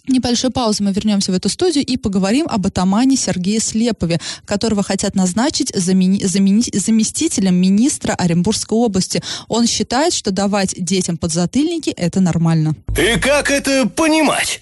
Небольшой 0.08 0.51
паузы 0.51 0.84
мы 0.84 0.93
вернемся 0.93 1.32
в 1.32 1.36
эту 1.36 1.49
студию 1.49 1.84
и 1.86 1.97
поговорим 1.97 2.47
об 2.49 2.65
атамане 2.65 3.17
Сергее 3.17 3.60
Слепове, 3.60 4.19
которого 4.45 4.82
хотят 4.82 5.15
назначить 5.15 5.71
замени- 5.71 6.23
замени- 6.23 6.73
заместителем 6.73 7.56
министра 7.56 8.13
Оренбургской 8.13 8.77
области. 8.77 9.21
Он 9.49 9.67
считает, 9.67 10.13
что 10.13 10.32
давать 10.32 10.75
детям 10.77 11.17
подзатыльники– 11.17 11.89
это 11.97 12.21
нормально. 12.21 12.75
И 12.97 13.19
как 13.19 13.51
это 13.51 13.88
понимать? 13.89 14.62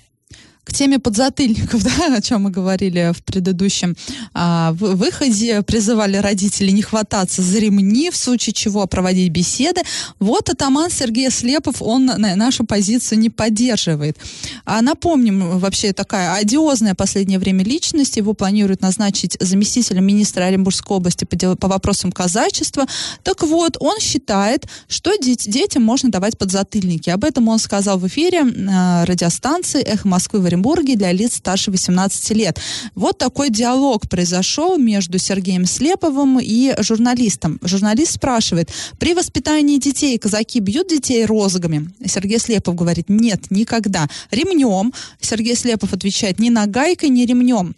К 0.66 0.74
теме 0.74 0.98
подзатыльников, 1.00 1.84
да, 1.98 2.16
о 2.16 2.22
чем 2.22 2.42
мы 2.44 2.50
говорили 2.50 3.14
в 3.16 3.24
предыдущем 3.24 3.96
а, 4.34 4.72
в- 4.74 4.96
выходе, 4.96 5.62
призывали 5.62 6.18
родителей 6.18 6.74
не 6.74 6.82
хвататься 6.82 7.42
за 7.44 7.60
ремни, 7.60 8.10
в 8.10 8.18
случае 8.18 8.54
чего 8.54 8.86
проводить 8.88 9.32
беседы. 9.32 9.82
Вот 10.20 10.50
атаман 10.50 10.90
Сергей 10.90 11.30
Слепов, 11.30 11.82
он 11.82 12.06
на- 12.08 12.36
нашу 12.36 12.66
позицию 12.66 13.20
не 13.20 13.30
поддерживает. 13.30 14.18
А 14.66 14.82
напомним, 14.82 15.60
вообще 15.60 15.94
такая 15.94 16.34
одиозная 16.34 16.96
последнее 16.96 17.38
время 17.38 17.64
личность, 17.64 18.18
его 18.18 18.34
планируют 18.34 18.82
назначить 18.82 19.38
заместителем 19.40 20.04
министра 20.06 20.46
Оренбургской 20.46 20.98
области 20.98 21.26
по, 21.26 21.56
по 21.56 21.68
вопросам 21.68 22.12
казачества. 22.12 22.86
Так 23.24 23.44
вот, 23.44 23.78
он 23.80 24.00
считает, 24.00 24.66
что 24.88 25.12
дет- 25.16 25.48
детям 25.48 25.84
можно 25.84 26.10
давать 26.10 26.38
подзатыльники. 26.40 27.12
Об 27.12 27.24
этом 27.24 27.48
он 27.50 27.60
сказал 27.60 28.00
в 28.00 28.08
эфире 28.08 28.40
э, 28.44 29.04
радиостанции 29.06 29.82
«Эхо 29.84 30.08
Москвы» 30.08 30.40
в 30.40 30.55
Екатеринбурге 30.56 30.96
для 30.96 31.12
лиц 31.12 31.36
старше 31.36 31.72
18 31.72 32.32
лет. 32.32 32.60
Вот 32.96 33.18
такой 33.18 33.50
диалог 33.50 34.10
произошел 34.10 34.78
между 34.78 35.20
Сергеем 35.20 35.66
Слеповым 35.66 36.40
и 36.42 36.74
журналистом. 36.80 37.60
Журналист 37.62 38.14
спрашивает, 38.14 38.72
при 39.00 39.14
воспитании 39.14 39.78
детей 39.78 40.18
казаки 40.18 40.60
бьют 40.60 40.88
детей 40.90 41.26
розгами? 41.26 41.90
Сергей 42.06 42.40
Слепов 42.40 42.76
говорит, 42.76 43.10
нет, 43.10 43.52
никогда. 43.52 44.08
Ремнем. 44.32 44.94
Сергей 45.20 45.56
Слепов 45.56 45.94
отвечает, 45.94 46.40
ни 46.40 46.50
нагайкой, 46.50 47.10
ни 47.10 47.26
ремнем. 47.26 47.76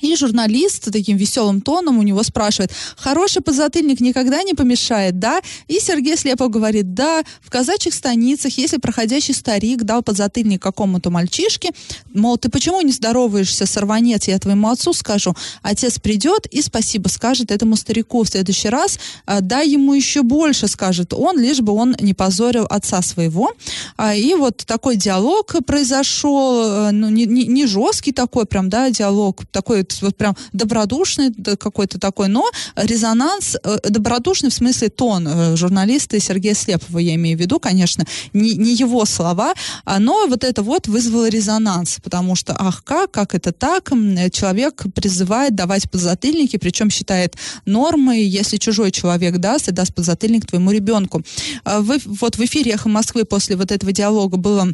И 0.00 0.16
журналист 0.16 0.90
таким 0.92 1.16
веселым 1.16 1.60
тоном 1.60 1.98
у 1.98 2.02
него 2.02 2.22
спрашивает, 2.22 2.72
хороший 2.96 3.42
подзатыльник 3.42 4.00
никогда 4.00 4.42
не 4.42 4.54
помешает, 4.54 5.18
да? 5.18 5.40
И 5.68 5.78
Сергей 5.80 6.16
Слепов 6.16 6.50
говорит, 6.50 6.94
да, 6.94 7.22
в 7.40 7.50
казачьих 7.50 7.94
станицах, 7.94 8.56
если 8.58 8.78
проходящий 8.78 9.34
старик 9.34 9.82
дал 9.82 10.02
подзатыльник 10.02 10.62
какому-то 10.62 11.10
мальчишке, 11.10 11.70
мол, 12.14 12.38
ты 12.38 12.48
почему 12.48 12.80
не 12.80 12.92
здороваешься, 12.92 13.66
сорванец, 13.66 14.28
я 14.28 14.38
твоему 14.38 14.68
отцу 14.68 14.92
скажу. 14.92 15.34
Отец 15.62 15.98
придет 15.98 16.46
и 16.46 16.62
спасибо 16.62 17.08
скажет 17.08 17.50
этому 17.50 17.76
старику 17.76 18.22
в 18.22 18.28
следующий 18.28 18.68
раз, 18.68 18.98
а, 19.26 19.40
дай 19.40 19.68
ему 19.68 19.94
еще 19.94 20.22
больше, 20.22 20.68
скажет 20.68 21.12
он, 21.12 21.38
лишь 21.38 21.60
бы 21.60 21.72
он 21.72 21.94
не 22.00 22.14
позорил 22.14 22.66
отца 22.70 23.02
своего. 23.02 23.52
А, 23.96 24.14
и 24.14 24.34
вот 24.34 24.58
такой 24.66 24.96
диалог 24.96 25.54
произошел, 25.66 26.88
э, 26.88 26.90
ну, 26.92 27.08
не, 27.08 27.26
не, 27.26 27.46
не 27.46 27.66
жесткий 27.66 28.12
такой 28.12 28.46
прям, 28.46 28.68
да, 28.68 28.90
диалог, 28.90 29.42
такой 29.50 29.84
вот 30.02 30.16
прям 30.16 30.36
добродушный 30.52 31.32
какой-то 31.56 31.98
такой, 31.98 32.28
но 32.28 32.48
резонанс, 32.76 33.56
э, 33.62 33.78
добродушный 33.88 34.50
в 34.50 34.54
смысле 34.54 34.88
тон 34.88 35.26
э, 35.26 35.56
журналиста 35.56 36.18
Сергея 36.20 36.54
Слепова, 36.54 36.98
я 36.98 37.14
имею 37.14 37.36
в 37.36 37.40
виду, 37.40 37.60
конечно, 37.60 38.04
не, 38.32 38.54
не 38.54 38.74
его 38.74 39.04
слова, 39.04 39.54
но 39.98 40.26
вот 40.26 40.44
это 40.44 40.62
вот 40.62 40.88
вызвало 40.88 41.28
резонанс, 41.28 41.98
потому 42.02 42.36
что, 42.36 42.56
ах, 42.58 42.82
как, 42.84 43.10
как 43.10 43.34
это 43.34 43.52
так, 43.52 43.90
человек 44.32 44.84
призывает 44.94 45.54
давать 45.54 45.90
подзатыльники, 45.90 46.56
причем 46.56 46.90
считает 46.90 47.36
нормой, 47.64 48.22
если 48.22 48.56
чужой 48.56 48.90
человек 48.90 49.38
даст 49.38 49.68
и 49.68 49.72
даст 49.72 49.94
подзатыльник 49.94 50.46
твоему 50.46 50.70
ребенку. 50.70 51.22
А 51.64 51.80
вы, 51.80 51.98
вот 52.04 52.36
в 52.36 52.40
эфире 52.44 52.72
«Эхо 52.72 52.88
Москвы» 52.88 53.24
после 53.24 53.56
вот 53.56 53.72
этого 53.72 53.92
диалога 53.92 54.36
было 54.36 54.72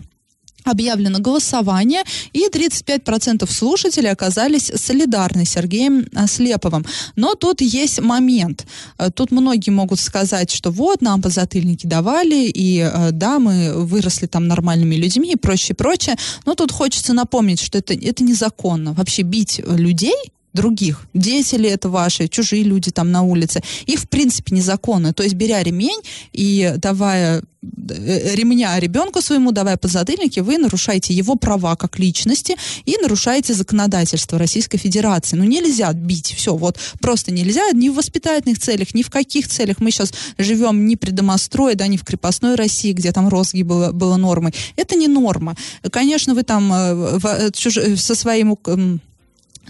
объявлено 0.66 1.18
голосование, 1.18 2.02
и 2.32 2.46
35% 2.48 3.50
слушателей 3.50 4.10
оказались 4.10 4.70
солидарны 4.74 5.44
с 5.44 5.50
Сергеем 5.50 6.06
э, 6.12 6.26
Слеповым. 6.26 6.84
Но 7.16 7.34
тут 7.34 7.60
есть 7.60 8.00
момент. 8.00 8.66
Э, 8.98 9.10
тут 9.10 9.30
многие 9.30 9.70
могут 9.70 10.00
сказать, 10.00 10.50
что 10.50 10.70
вот, 10.70 11.02
нам 11.02 11.22
подзатыльники 11.22 11.86
давали, 11.86 12.46
и 12.48 12.80
э, 12.80 13.10
да, 13.12 13.38
мы 13.38 13.72
выросли 13.84 14.26
там 14.26 14.46
нормальными 14.48 14.94
людьми 14.94 15.32
и 15.32 15.36
прочее, 15.36 15.74
прочее. 15.74 16.16
Но 16.44 16.54
тут 16.54 16.72
хочется 16.72 17.12
напомнить, 17.12 17.60
что 17.60 17.78
это, 17.78 17.94
это 17.94 18.24
незаконно. 18.24 18.92
Вообще 18.92 19.22
бить 19.22 19.60
людей 19.66 20.16
других. 20.56 21.06
Дети 21.14 21.54
ли 21.54 21.68
это 21.68 21.88
ваши, 21.88 22.26
чужие 22.26 22.64
люди 22.64 22.90
там 22.90 23.12
на 23.12 23.22
улице. 23.22 23.62
Их, 23.86 24.00
в 24.00 24.08
принципе, 24.08 24.56
незаконно. 24.56 25.12
То 25.12 25.22
есть, 25.22 25.36
беря 25.36 25.62
ремень 25.62 26.00
и 26.32 26.74
давая 26.78 27.42
э, 27.62 28.34
ремня 28.34 28.80
ребенку 28.80 29.20
своему, 29.20 29.52
давая 29.52 29.76
подзатыльники, 29.76 30.40
вы 30.40 30.58
нарушаете 30.58 31.14
его 31.14 31.36
права 31.36 31.76
как 31.76 31.98
личности 31.98 32.56
и 32.84 32.96
нарушаете 33.00 33.54
законодательство 33.54 34.38
Российской 34.38 34.78
Федерации. 34.78 35.36
Ну, 35.36 35.44
нельзя 35.44 35.92
бить, 35.92 36.34
все, 36.36 36.56
вот 36.56 36.78
просто 37.00 37.32
нельзя 37.32 37.70
ни 37.72 37.88
в 37.88 37.94
воспитательных 37.94 38.58
целях, 38.58 38.94
ни 38.94 39.02
в 39.02 39.10
каких 39.10 39.48
целях. 39.48 39.76
Мы 39.80 39.90
сейчас 39.90 40.12
живем 40.38 40.86
не 40.86 40.96
при 40.96 41.10
домострое, 41.10 41.74
да, 41.74 41.86
не 41.86 41.98
в 41.98 42.04
крепостной 42.04 42.54
России, 42.54 42.92
где 42.92 43.12
там 43.12 43.28
розги 43.28 43.62
было, 43.62 43.92
было 43.92 44.16
нормой. 44.16 44.52
Это 44.76 44.96
не 44.96 45.08
норма. 45.08 45.54
Конечно, 45.90 46.34
вы 46.34 46.42
там 46.42 46.72
э, 46.72 47.18
в, 47.18 47.26
э, 47.26 47.50
чуж, 47.52 47.78
со 47.96 48.14
своим 48.14 48.56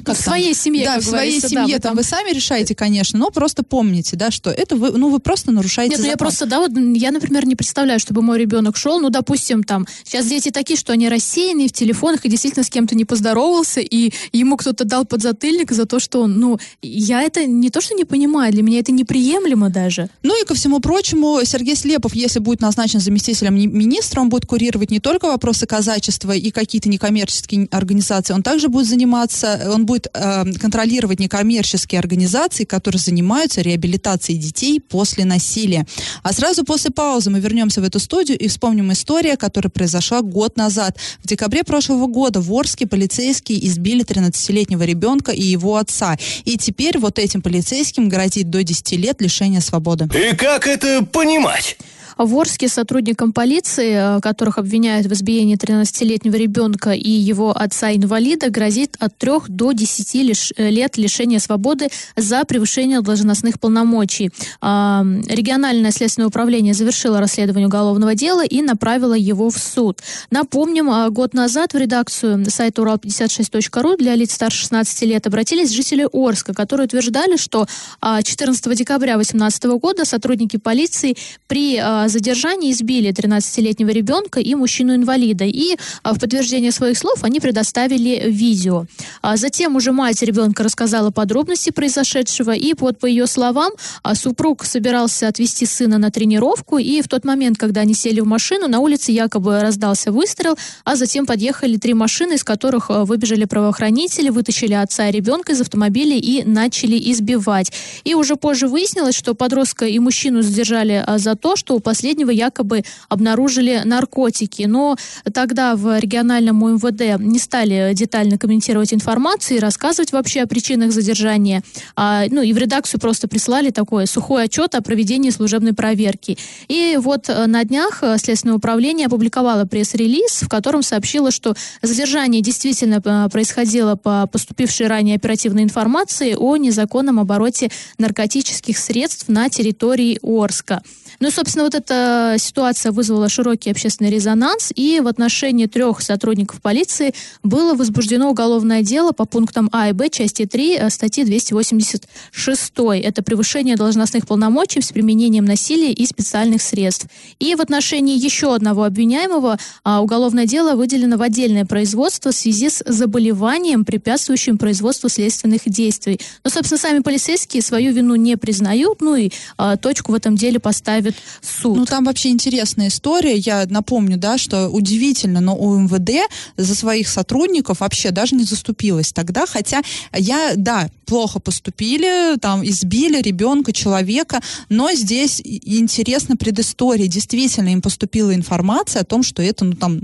как 0.04 0.16
в 0.16 0.20
своей 0.20 0.54
семье, 0.54 0.85
да, 0.85 1.00
в 1.00 1.04
своей 1.04 1.40
семье, 1.40 1.76
да, 1.76 1.88
там 1.88 1.96
вы 1.96 2.02
сами 2.02 2.32
решаете, 2.32 2.74
конечно, 2.74 3.18
но 3.18 3.30
просто 3.30 3.62
помните, 3.62 4.16
да, 4.16 4.30
что 4.30 4.50
это 4.50 4.76
вы, 4.76 4.92
ну 4.92 5.11
вы 5.11 5.18
просто 5.18 5.50
нарушаете. 5.52 5.90
Нет, 5.90 5.98
закон. 5.98 6.06
ну 6.06 6.11
я 6.12 6.16
просто, 6.16 6.46
да, 6.46 6.59
вот 6.61 6.72
я, 6.76 7.11
например, 7.11 7.46
не 7.46 7.56
представляю, 7.56 7.98
чтобы 8.00 8.22
мой 8.22 8.38
ребенок 8.38 8.76
шел, 8.76 9.00
ну, 9.00 9.11
допустим, 9.11 9.64
там, 9.64 9.87
сейчас 10.04 10.26
дети 10.26 10.50
такие, 10.50 10.76
что 10.76 10.92
они 10.92 11.09
рассеянные 11.09 11.68
в 11.68 11.72
телефонах 11.72 12.24
и 12.24 12.28
действительно 12.28 12.64
с 12.64 12.70
кем-то 12.70 12.94
не 12.94 13.04
поздоровался, 13.04 13.80
и 13.80 14.12
ему 14.32 14.56
кто-то 14.56 14.85
дал 14.85 15.04
подзатыльник 15.04 15.72
за 15.72 15.87
то, 15.87 15.98
что 15.98 16.22
он, 16.22 16.38
ну, 16.38 16.59
я 16.82 17.22
это 17.22 17.46
не 17.46 17.70
то, 17.70 17.80
что 17.80 17.94
не 17.94 18.04
понимаю, 18.04 18.52
для 18.52 18.62
меня 18.62 18.80
это 18.80 18.92
неприемлемо 18.92 19.70
даже. 19.70 20.09
Ну 20.22 20.40
и 20.40 20.44
ко 20.46 20.54
всему 20.54 20.80
прочему, 20.80 21.40
Сергей 21.44 21.76
Слепов, 21.76 22.14
если 22.14 22.38
будет 22.38 22.61
назначен 22.61 23.00
заместителем 23.00 23.54
министра, 23.54 24.20
он 24.20 24.28
будет 24.28 24.46
курировать 24.46 24.90
не 24.90 25.00
только 25.00 25.26
вопросы 25.26 25.66
казачества 25.66 26.32
и 26.32 26.50
какие-то 26.50 26.88
некоммерческие 26.88 27.68
организации, 27.70 28.35
он 28.35 28.42
также 28.42 28.68
будет 28.68 28.87
заниматься, 28.87 29.70
он 29.72 29.86
будет 29.87 30.09
э, 30.12 30.44
контролировать 30.61 31.20
некоммерческие 31.20 31.99
организации, 31.99 32.64
которые 32.64 33.01
занимаются 33.01 33.62
реабилитацией 33.62 34.38
детей 34.38 34.81
после 34.81 35.25
насилия. 35.25 35.87
А 36.22 36.33
сразу 36.33 36.64
после 36.64 36.90
паузы 36.90 37.31
мы 37.31 37.40
вернемся 37.40 37.81
в 37.81 37.85
эту 37.85 37.99
студию 37.99 38.38
и 38.38 38.49
вспомним 38.49 38.92
историю, 38.92 39.38
которая 39.38 39.70
произошла 39.70 40.20
год 40.20 40.57
назад. 40.57 40.99
В 41.22 41.27
декабре 41.27 41.64
прошлого 41.64 42.07
года 42.07 42.40
в 42.40 42.53
Орске 42.53 42.87
полицейские 42.87 43.64
избили 43.66 44.05
13-летнего 44.05 44.83
ребенка 44.83 45.33
и 45.33 45.42
его 45.42 45.77
отца. 45.77 46.18
И 46.44 46.59
теперь 46.59 46.99
вот 46.99 47.18
этим 47.18 47.40
полицейским 47.40 48.09
грозит 48.09 48.51
до 48.51 48.62
10 48.62 48.92
лет 48.92 49.20
лишения 49.22 49.61
свободы. 49.61 50.09
И 50.14 50.35
как 50.35 50.66
это 50.66 51.05
понимать? 51.05 51.79
В 52.16 52.35
Орске 52.38 52.68
сотрудникам 52.68 53.33
полиции, 53.33 54.16
э, 54.16 54.20
которых 54.22 54.57
обвиняют 54.57 55.07
в 55.07 55.12
избиении 55.12 55.59
13-летнего 55.59 56.35
ребенка 56.37 56.92
и 56.92 57.11
его 57.11 57.55
отца-инвалида, 57.55 58.48
грозит 58.48 58.96
от 58.98 59.18
3 59.18 59.33
до 59.48 59.72
10 59.72 60.14
лиш... 60.14 60.52
Э, 60.57 60.70
лет 60.70 60.96
лишения 60.96 61.38
свободы 61.38 61.88
за 62.16 62.44
превышение 62.44 63.02
должностных 63.02 63.61
полномочий. 63.61 64.31
А, 64.62 65.05
региональное 65.29 65.90
следственное 65.90 66.29
управление 66.29 66.72
завершило 66.72 67.20
расследование 67.20 67.66
уголовного 67.66 68.14
дела 68.14 68.44
и 68.44 68.62
направило 68.62 69.14
его 69.14 69.50
в 69.50 69.59
суд. 69.59 70.00
Напомним, 70.31 70.88
а, 70.88 71.11
год 71.11 71.35
назад 71.35 71.74
в 71.74 71.76
редакцию 71.76 72.48
сайта 72.50 72.81
урал56.ру 72.81 73.96
для 73.98 74.14
лиц 74.14 74.33
старше 74.33 74.62
16 74.62 75.02
лет 75.02 75.26
обратились 75.26 75.70
жители 75.70 76.09
Орска, 76.11 76.55
которые 76.55 76.87
утверждали, 76.87 77.37
что 77.37 77.66
14 78.00 78.66
а, 78.66 78.74
декабря 78.74 79.16
2018 79.16 79.64
года 79.79 80.07
сотрудники 80.07 80.57
полиции 80.57 81.14
при 81.46 81.76
задержании 82.09 82.73
избили 82.73 83.11
13-летнего 83.11 83.90
ребенка 83.90 84.40
и 84.40 84.55
мужчину-инвалида. 84.55 85.45
И 85.45 85.77
а, 86.03 86.14
в 86.14 86.21
подтверждение 86.21 86.73
своих 86.73 86.99
слов 86.99 87.23
они 87.23 87.40
предоставили 87.40 88.25
видео. 88.27 88.87
А 89.23 89.37
затем 89.37 89.77
уже 89.77 89.92
мать 89.92 90.23
ребенка 90.23 90.62
рассказала 90.62 91.11
подробности 91.11 91.71
произошедшего. 91.71 92.53
И 92.53 92.75
вот 92.79 92.99
по 92.99 93.07
ее 93.07 93.27
словам, 93.27 93.73
а, 94.03 94.14
супруг 94.14 94.64
собирался 94.64 95.29
отвезти 95.29 95.66
сына 95.66 95.99
на 95.99 96.11
тренировку. 96.11 96.79
И 96.79 97.03
в 97.03 97.09
тот 97.09 97.25
момент, 97.25 97.59
когда 97.59 97.83
они 97.83 97.95
сели 97.95 98.21
в 98.21 98.27
машину, 98.27 98.69
на 98.69 98.81
улице 98.81 99.12
якобы 99.12 99.61
раздался 99.61 100.12
выстрел, 100.12 100.57
а 100.85 100.97
затем 100.97 101.27
подъехали 101.27 101.77
три 101.77 101.95
машины, 101.95 102.35
из 102.35 102.45
которых 102.45 102.88
выбежали 102.88 103.45
правоохранители, 103.45 104.31
вытащили 104.31 104.75
отца 104.75 105.09
и 105.09 105.12
ребенка 105.12 105.53
из 105.53 105.61
автомобиля 105.61 106.16
и 106.16 106.45
начали 106.45 106.97
избивать. 107.12 107.73
И 108.05 108.14
уже 108.14 108.37
позже 108.37 108.69
выяснилось, 108.69 109.14
что 109.14 109.35
подростка 109.35 109.87
и 109.87 109.99
мужчину 109.99 110.42
задержали 110.42 111.05
за 111.16 111.35
то, 111.35 111.57
что 111.57 111.75
у 111.75 111.81
последнего 111.96 112.30
якобы 112.30 112.82
обнаружили 113.09 113.80
наркотики. 113.82 114.64
Но 114.64 114.96
тогда 115.32 115.76
в 115.76 115.98
региональном 115.98 116.59
МВД 116.74 117.18
не 117.18 117.38
стали 117.38 117.92
детально 117.94 118.37
комментировать 118.37 118.92
информацию 118.92 119.56
и 119.56 119.61
рассказывать 119.61 120.12
вообще 120.12 120.42
о 120.42 120.46
причинах 120.46 120.92
задержания. 120.92 121.62
А, 121.96 122.24
ну 122.30 122.42
и 122.42 122.52
в 122.52 122.59
редакцию 122.59 123.00
просто 123.00 123.28
прислали 123.28 123.70
такой 123.70 124.06
сухой 124.06 124.44
отчет 124.44 124.74
о 124.74 124.82
проведении 124.82 125.30
служебной 125.30 125.72
проверки. 125.72 126.37
И 126.68 126.98
вот 127.00 127.30
э, 127.30 127.46
на 127.46 127.64
днях 127.64 128.02
э, 128.02 128.18
Следственное 128.18 128.56
управление 128.56 129.06
опубликовало 129.06 129.64
пресс-релиз, 129.64 130.42
в 130.42 130.48
котором 130.48 130.82
сообщило, 130.82 131.30
что 131.30 131.54
задержание 131.80 132.42
действительно 132.42 133.00
э, 133.02 133.28
происходило 133.30 133.96
по 133.96 134.26
поступившей 134.26 134.87
ранее 134.87 135.16
оперативной 135.16 135.62
информации 135.62 136.35
о 136.35 136.59
незаконном 136.59 137.20
обороте 137.20 137.70
наркотических 137.96 138.76
средств 138.76 139.28
на 139.28 139.48
территории 139.48 140.18
Орска. 140.22 140.82
Ну, 141.18 141.31
собственно, 141.31 141.64
вот 141.64 141.74
эта 141.74 142.37
ситуация 142.38 142.92
вызвала 142.92 143.29
широкий 143.29 143.70
общественный 143.70 144.11
резонанс, 144.11 144.70
и 144.74 145.00
в 145.00 145.07
отношении 145.07 145.66
трех 145.66 146.02
сотрудников 146.02 146.61
полиции 146.61 147.14
было 147.42 147.74
возбуждено 147.74 148.31
уголовное 148.31 148.83
дело 148.83 149.12
по 149.12 149.24
пунктам 149.24 149.70
А 149.72 149.88
и 149.88 149.92
Б 149.92 150.11
части 150.11 150.44
3 150.44 150.76
э, 150.76 150.90
статьи 150.90 151.24
286. 151.24 152.72
Это 153.02 153.22
превышение 153.22 153.76
должностных 153.76 154.26
полномочий 154.26 154.83
с 154.83 154.92
применением 154.92 155.46
насилия 155.46 155.92
и 155.92 156.07
специальных 156.07 156.61
средств. 156.61 157.07
И 157.38 157.55
в 157.55 157.61
отношении 157.61 158.18
еще 158.18 158.55
одного 158.55 158.85
обвиняемого 158.85 159.59
а, 159.85 160.02
уголовное 160.02 160.46
дело 160.46 160.76
выделено 160.76 161.16
в 161.16 161.22
отдельное 161.22 161.64
производство 161.64 162.31
в 162.31 162.37
связи 162.37 162.68
с 162.68 162.83
заболеванием, 162.87 163.85
препятствующим 163.85 164.59
производству 164.59 165.09
следственных 165.09 165.62
действий. 165.66 166.20
Но, 166.44 166.50
собственно, 166.50 166.79
сами 166.79 166.98
полицейские 167.00 167.62
свою 167.62 167.92
вину 167.92 168.16
не 168.16 168.37
признают, 168.37 169.00
ну 169.00 169.16
и 169.16 169.31
а, 169.57 169.76
точку 169.76 170.12
в 170.12 170.14
этом 170.14 170.37
деле 170.37 170.61
поставили 170.61 171.06
остановит 171.07 171.16
суд. 171.42 171.77
Ну, 171.77 171.85
там 171.85 172.05
вообще 172.05 172.31
интересная 172.31 172.88
история. 172.88 173.37
Я 173.37 173.66
напомню, 173.69 174.16
да, 174.16 174.38
что 174.38 174.69
удивительно, 174.69 175.40
но 175.40 175.57
у 175.57 175.79
МВД 175.79 176.31
за 176.57 176.75
своих 176.75 177.09
сотрудников 177.09 177.81
вообще 177.81 178.11
даже 178.11 178.35
не 178.35 178.45
заступилась 178.45 179.12
тогда, 179.12 179.47
хотя 179.47 179.83
я, 180.12 180.53
да, 180.57 180.88
плохо 181.07 181.38
поступили, 181.38 182.37
там, 182.38 182.64
избили 182.64 183.23
ребенка, 183.23 183.73
человека, 183.73 184.40
но 184.69 184.92
здесь 184.92 185.40
интересна 185.45 186.37
предыстория. 186.37 187.07
Действительно, 187.07 187.69
им 187.69 187.81
поступила 187.81 188.35
информация 188.35 189.03
о 189.03 189.05
том, 189.05 189.23
что 189.23 189.42
это, 189.42 189.64
ну, 189.64 189.75
там, 189.75 190.01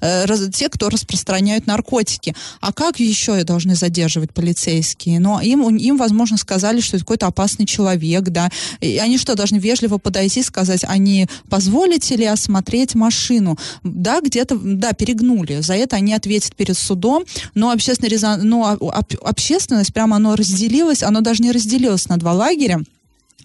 э, 0.00 0.26
те, 0.52 0.68
кто 0.68 0.88
распространяют 0.88 1.66
наркотики. 1.66 2.34
А 2.60 2.72
как 2.72 2.98
еще 2.98 3.42
должны 3.44 3.76
задерживать 3.76 4.32
полицейские? 4.32 5.20
Но 5.20 5.40
им, 5.40 5.76
им, 5.76 5.96
возможно, 5.96 6.36
сказали, 6.36 6.80
что 6.80 6.96
это 6.96 7.04
какой-то 7.04 7.26
опасный 7.26 7.66
человек, 7.66 8.24
да. 8.24 8.50
И 8.80 8.98
они 8.98 9.18
что, 9.18 9.36
должны 9.36 9.58
вежливо 9.58 9.98
подойти 9.98 10.39
и 10.40 10.42
сказать, 10.42 10.84
а 10.86 10.98
не 10.98 11.28
позволите 11.48 12.16
ли 12.16 12.24
осмотреть 12.24 12.94
машину? 12.94 13.56
Да, 13.82 14.20
где-то, 14.20 14.58
да, 14.60 14.92
перегнули. 14.92 15.60
За 15.60 15.74
это 15.74 15.96
они 15.96 16.14
ответят 16.14 16.56
перед 16.56 16.76
судом, 16.76 17.24
но 17.54 17.70
общественный 17.70 18.10
но 18.42 18.78
общественность 19.22 19.92
прямо 19.92 20.16
оно 20.16 20.36
разделилось, 20.36 21.02
оно 21.02 21.20
даже 21.20 21.42
не 21.42 21.52
разделилось 21.52 22.08
на 22.08 22.16
два 22.16 22.32
лагеря 22.32 22.82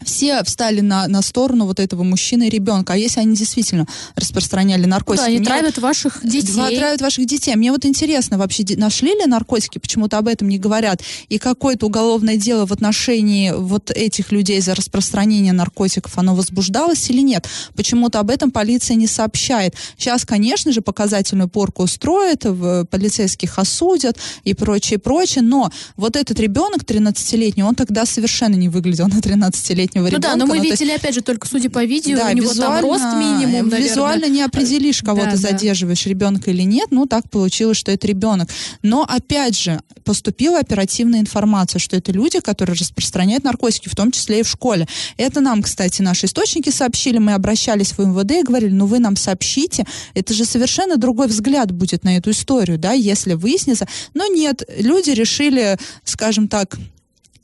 все 0.05 0.43
встали 0.43 0.81
на, 0.81 1.07
на 1.07 1.21
сторону 1.21 1.65
вот 1.65 1.79
этого 1.79 2.03
мужчины 2.03 2.47
и 2.47 2.49
ребенка. 2.49 2.93
А 2.93 2.95
если 2.95 3.19
они 3.19 3.35
действительно 3.35 3.87
распространяли 4.15 4.85
наркотики? 4.85 5.21
Да, 5.21 5.27
они 5.27 5.37
мне 5.39 5.47
травят 5.47 5.77
ваших 5.79 6.21
детей. 6.23 6.55
Да, 6.55 6.69
травят 6.69 7.01
ваших 7.01 7.25
детей. 7.25 7.55
Мне 7.55 7.71
вот 7.71 7.85
интересно, 7.85 8.37
вообще 8.37 8.63
нашли 8.77 9.13
ли 9.13 9.25
наркотики? 9.25 9.79
Почему-то 9.79 10.17
об 10.17 10.27
этом 10.27 10.47
не 10.47 10.59
говорят. 10.59 11.01
И 11.29 11.37
какое-то 11.37 11.87
уголовное 11.87 12.37
дело 12.37 12.65
в 12.65 12.71
отношении 12.71 13.51
вот 13.51 13.91
этих 13.91 14.31
людей 14.31 14.61
за 14.61 14.75
распространение 14.75 15.53
наркотиков, 15.53 16.17
оно 16.17 16.35
возбуждалось 16.35 17.09
или 17.09 17.21
нет? 17.21 17.47
Почему-то 17.75 18.19
об 18.19 18.29
этом 18.29 18.51
полиция 18.51 18.95
не 18.95 19.07
сообщает. 19.07 19.75
Сейчас, 19.97 20.25
конечно 20.25 20.71
же, 20.71 20.81
показательную 20.81 21.49
порку 21.49 21.83
устроят, 21.83 22.45
полицейских 22.89 23.57
осудят 23.57 24.17
и 24.43 24.53
прочее, 24.53 24.99
прочее. 24.99 25.43
Но 25.43 25.71
вот 25.95 26.15
этот 26.15 26.39
ребенок 26.39 26.83
13-летний, 26.83 27.63
он 27.63 27.75
тогда 27.75 28.05
совершенно 28.05 28.55
не 28.55 28.69
выглядел 28.69 29.07
на 29.07 29.19
13-летний 29.19 29.94
летнего 29.95 30.07
ребенка. 30.07 30.27
Ну 30.27 30.37
да, 30.37 30.45
но 30.45 30.45
мы 30.45 30.59
видели, 30.59 30.89
есть... 30.89 31.01
опять 31.01 31.15
же, 31.15 31.21
только 31.21 31.47
судя 31.47 31.69
по 31.69 31.83
видео, 31.83 32.17
да, 32.17 32.29
у 32.29 32.33
него 32.33 32.53
там 32.53 32.81
рост 32.81 33.03
минимум, 33.15 33.69
наверное. 33.69 33.79
Визуально 33.79 34.25
не 34.25 34.41
определишь, 34.41 35.01
кого 35.01 35.23
да, 35.23 35.31
ты 35.31 35.37
да. 35.37 35.49
задерживаешь, 35.49 36.05
ребенка 36.05 36.51
или 36.51 36.63
нет. 36.63 36.87
Ну, 36.91 37.05
так 37.05 37.29
получилось, 37.29 37.77
что 37.77 37.91
это 37.91 38.07
ребенок. 38.07 38.49
Но, 38.81 39.03
опять 39.03 39.57
же, 39.57 39.79
поступила 40.03 40.59
оперативная 40.59 41.19
информация, 41.19 41.79
что 41.79 41.95
это 41.95 42.11
люди, 42.11 42.39
которые 42.39 42.75
распространяют 42.75 43.43
наркотики, 43.43 43.89
в 43.89 43.95
том 43.95 44.11
числе 44.11 44.41
и 44.41 44.43
в 44.43 44.49
школе. 44.49 44.87
Это 45.17 45.41
нам, 45.41 45.63
кстати, 45.63 46.01
наши 46.01 46.25
источники 46.25 46.69
сообщили, 46.69 47.17
мы 47.17 47.33
обращались 47.33 47.91
в 47.91 47.99
МВД 47.99 48.31
и 48.31 48.43
говорили, 48.43 48.71
ну 48.71 48.85
вы 48.85 48.99
нам 48.99 49.15
сообщите, 49.15 49.85
это 50.13 50.33
же 50.33 50.45
совершенно 50.45 50.97
другой 50.97 51.27
взгляд 51.27 51.71
будет 51.71 52.03
на 52.03 52.17
эту 52.17 52.31
историю, 52.31 52.77
да, 52.77 52.91
если 52.93 53.33
выяснится. 53.33 53.87
Но 54.13 54.27
нет, 54.27 54.63
люди 54.77 55.11
решили, 55.11 55.77
скажем 56.03 56.47
так, 56.47 56.77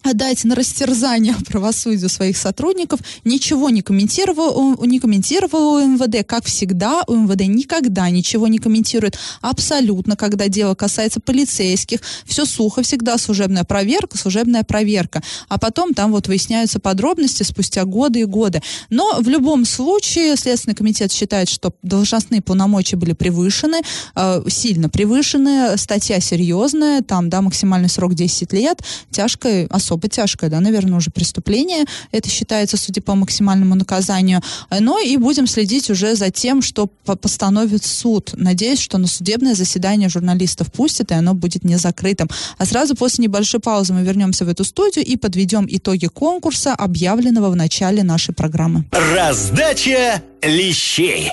отдать 0.03 0.43
на 0.43 0.55
растерзание 0.55 1.35
правосудию 1.47 2.09
своих 2.09 2.37
сотрудников, 2.37 2.99
ничего 3.23 3.69
не 3.69 3.81
комментировал, 3.81 4.83
не 4.85 4.99
комментировал 4.99 5.79
МВД, 5.79 6.25
как 6.27 6.45
всегда, 6.45 7.03
у 7.07 7.15
МВД 7.15 7.41
никогда 7.47 8.09
ничего 8.09 8.47
не 8.47 8.57
комментирует, 8.57 9.17
абсолютно, 9.41 10.15
когда 10.15 10.47
дело 10.47 10.75
касается 10.75 11.19
полицейских, 11.19 11.99
все 12.25 12.45
сухо, 12.45 12.81
всегда 12.83 13.17
служебная 13.17 13.63
проверка, 13.63 14.17
служебная 14.17 14.63
проверка, 14.63 15.21
а 15.49 15.59
потом 15.59 15.93
там 15.93 16.11
вот 16.11 16.27
выясняются 16.27 16.79
подробности 16.79 17.43
спустя 17.43 17.85
годы 17.85 18.21
и 18.21 18.25
годы. 18.25 18.61
Но 18.89 19.19
в 19.19 19.27
любом 19.27 19.65
случае 19.65 20.35
Следственный 20.35 20.75
комитет 20.75 21.11
считает, 21.11 21.49
что 21.49 21.73
должностные 21.83 22.41
полномочия 22.41 22.95
были 22.95 23.13
превышены, 23.13 23.81
э, 24.15 24.43
сильно 24.49 24.89
превышены, 24.89 25.77
статья 25.77 26.19
серьезная, 26.19 27.01
там, 27.01 27.29
да, 27.29 27.41
максимальный 27.41 27.89
срок 27.89 28.13
10 28.13 28.53
лет, 28.53 28.81
тяжкая, 29.11 29.67
особенно 29.69 29.90
особо 29.91 30.07
тяжкое, 30.07 30.49
да, 30.49 30.59
наверное, 30.61 30.97
уже 30.97 31.11
преступление. 31.11 31.85
Это 32.11 32.29
считается, 32.29 32.77
судя 32.77 33.01
по 33.01 33.15
максимальному 33.15 33.75
наказанию. 33.75 34.41
Но 34.79 34.99
и 34.99 35.17
будем 35.17 35.47
следить 35.47 35.89
уже 35.89 36.15
за 36.15 36.29
тем, 36.29 36.61
что 36.61 36.87
постановит 36.87 37.83
суд. 37.83 38.31
Надеюсь, 38.33 38.79
что 38.79 38.97
на 38.97 39.07
судебное 39.07 39.53
заседание 39.53 40.07
журналистов 40.07 40.71
пустят, 40.71 41.11
и 41.11 41.13
оно 41.13 41.33
будет 41.33 41.65
не 41.65 41.77
закрытым. 41.77 42.29
А 42.57 42.65
сразу 42.65 42.95
после 42.95 43.23
небольшой 43.23 43.59
паузы 43.59 43.93
мы 43.93 44.03
вернемся 44.03 44.45
в 44.45 44.49
эту 44.49 44.63
студию 44.63 45.05
и 45.05 45.17
подведем 45.17 45.67
итоги 45.69 46.07
конкурса, 46.07 46.73
объявленного 46.73 47.49
в 47.49 47.55
начале 47.55 48.03
нашей 48.03 48.33
программы. 48.33 48.85
Раздача 48.91 50.21
лещей. 50.41 51.31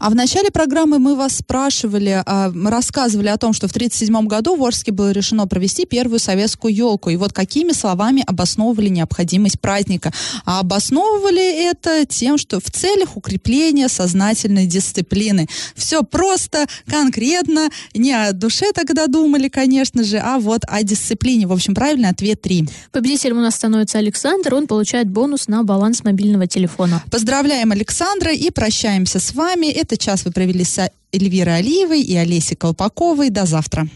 А 0.00 0.08
в 0.08 0.14
начале 0.14 0.50
программы 0.50 0.98
мы 0.98 1.14
вас 1.14 1.36
спрашивали, 1.36 2.22
а, 2.24 2.50
мы 2.54 2.70
рассказывали 2.70 3.28
о 3.28 3.36
том, 3.36 3.52
что 3.52 3.68
в 3.68 3.70
1937 3.72 4.26
году 4.26 4.56
в 4.56 4.64
Орске 4.64 4.92
было 4.92 5.10
решено 5.10 5.46
провести 5.46 5.84
первую 5.84 6.18
советскую 6.18 6.74
елку. 6.74 7.10
И 7.10 7.16
вот 7.16 7.34
какими 7.34 7.72
словами 7.72 8.24
обосновывали 8.26 8.88
необходимость 8.88 9.60
праздника? 9.60 10.10
А 10.46 10.60
обосновывали 10.60 11.70
это 11.70 12.06
тем, 12.06 12.38
что 12.38 12.60
в 12.60 12.70
целях 12.70 13.18
укрепления 13.18 13.88
сознательной 13.88 14.64
дисциплины. 14.64 15.48
Все 15.76 16.02
просто, 16.02 16.66
конкретно, 16.86 17.68
не 17.92 18.14
о 18.14 18.32
душе 18.32 18.72
тогда 18.74 19.06
думали, 19.06 19.48
конечно 19.48 20.02
же, 20.02 20.16
а 20.16 20.38
вот 20.38 20.62
о 20.66 20.82
дисциплине. 20.82 21.46
В 21.46 21.52
общем, 21.52 21.74
правильный 21.74 22.08
ответ 22.08 22.40
3. 22.40 22.66
Победителем 22.90 23.36
у 23.36 23.42
нас 23.42 23.56
становится 23.56 23.98
Александр, 23.98 24.54
он 24.54 24.66
получает 24.66 25.10
бонус 25.10 25.46
на 25.46 25.62
баланс 25.62 26.04
мобильного 26.04 26.46
телефона. 26.46 27.02
Поздравляем 27.10 27.70
Александра 27.70 28.32
и 28.32 28.50
прощаемся 28.50 29.20
с 29.20 29.34
вами. 29.34 29.66
Это 29.66 29.89
этот 29.90 30.00
час 30.00 30.24
вы 30.24 30.30
провели 30.30 30.64
с 30.64 30.88
Эльвирой 31.12 31.58
Алиевой 31.58 32.00
и 32.00 32.16
Олесей 32.16 32.56
Колпаковой. 32.56 33.30
До 33.30 33.44
завтра. 33.44 33.88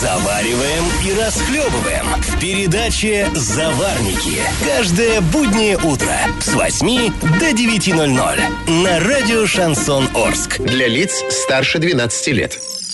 Завариваем 0.00 0.84
и 1.06 1.20
расхлебываем 1.20 2.06
в 2.22 2.40
передаче 2.40 3.28
«Заварники». 3.34 4.38
Каждое 4.64 5.20
буднее 5.20 5.76
утро 5.76 6.16
с 6.40 6.54
8 6.54 7.12
до 7.38 7.50
9.00 7.50 8.82
на 8.82 9.00
радио 9.00 9.46
«Шансон 9.46 10.08
Орск». 10.14 10.58
Для 10.58 10.88
лиц 10.88 11.22
старше 11.28 11.78
12 11.78 12.28
лет. 12.28 12.58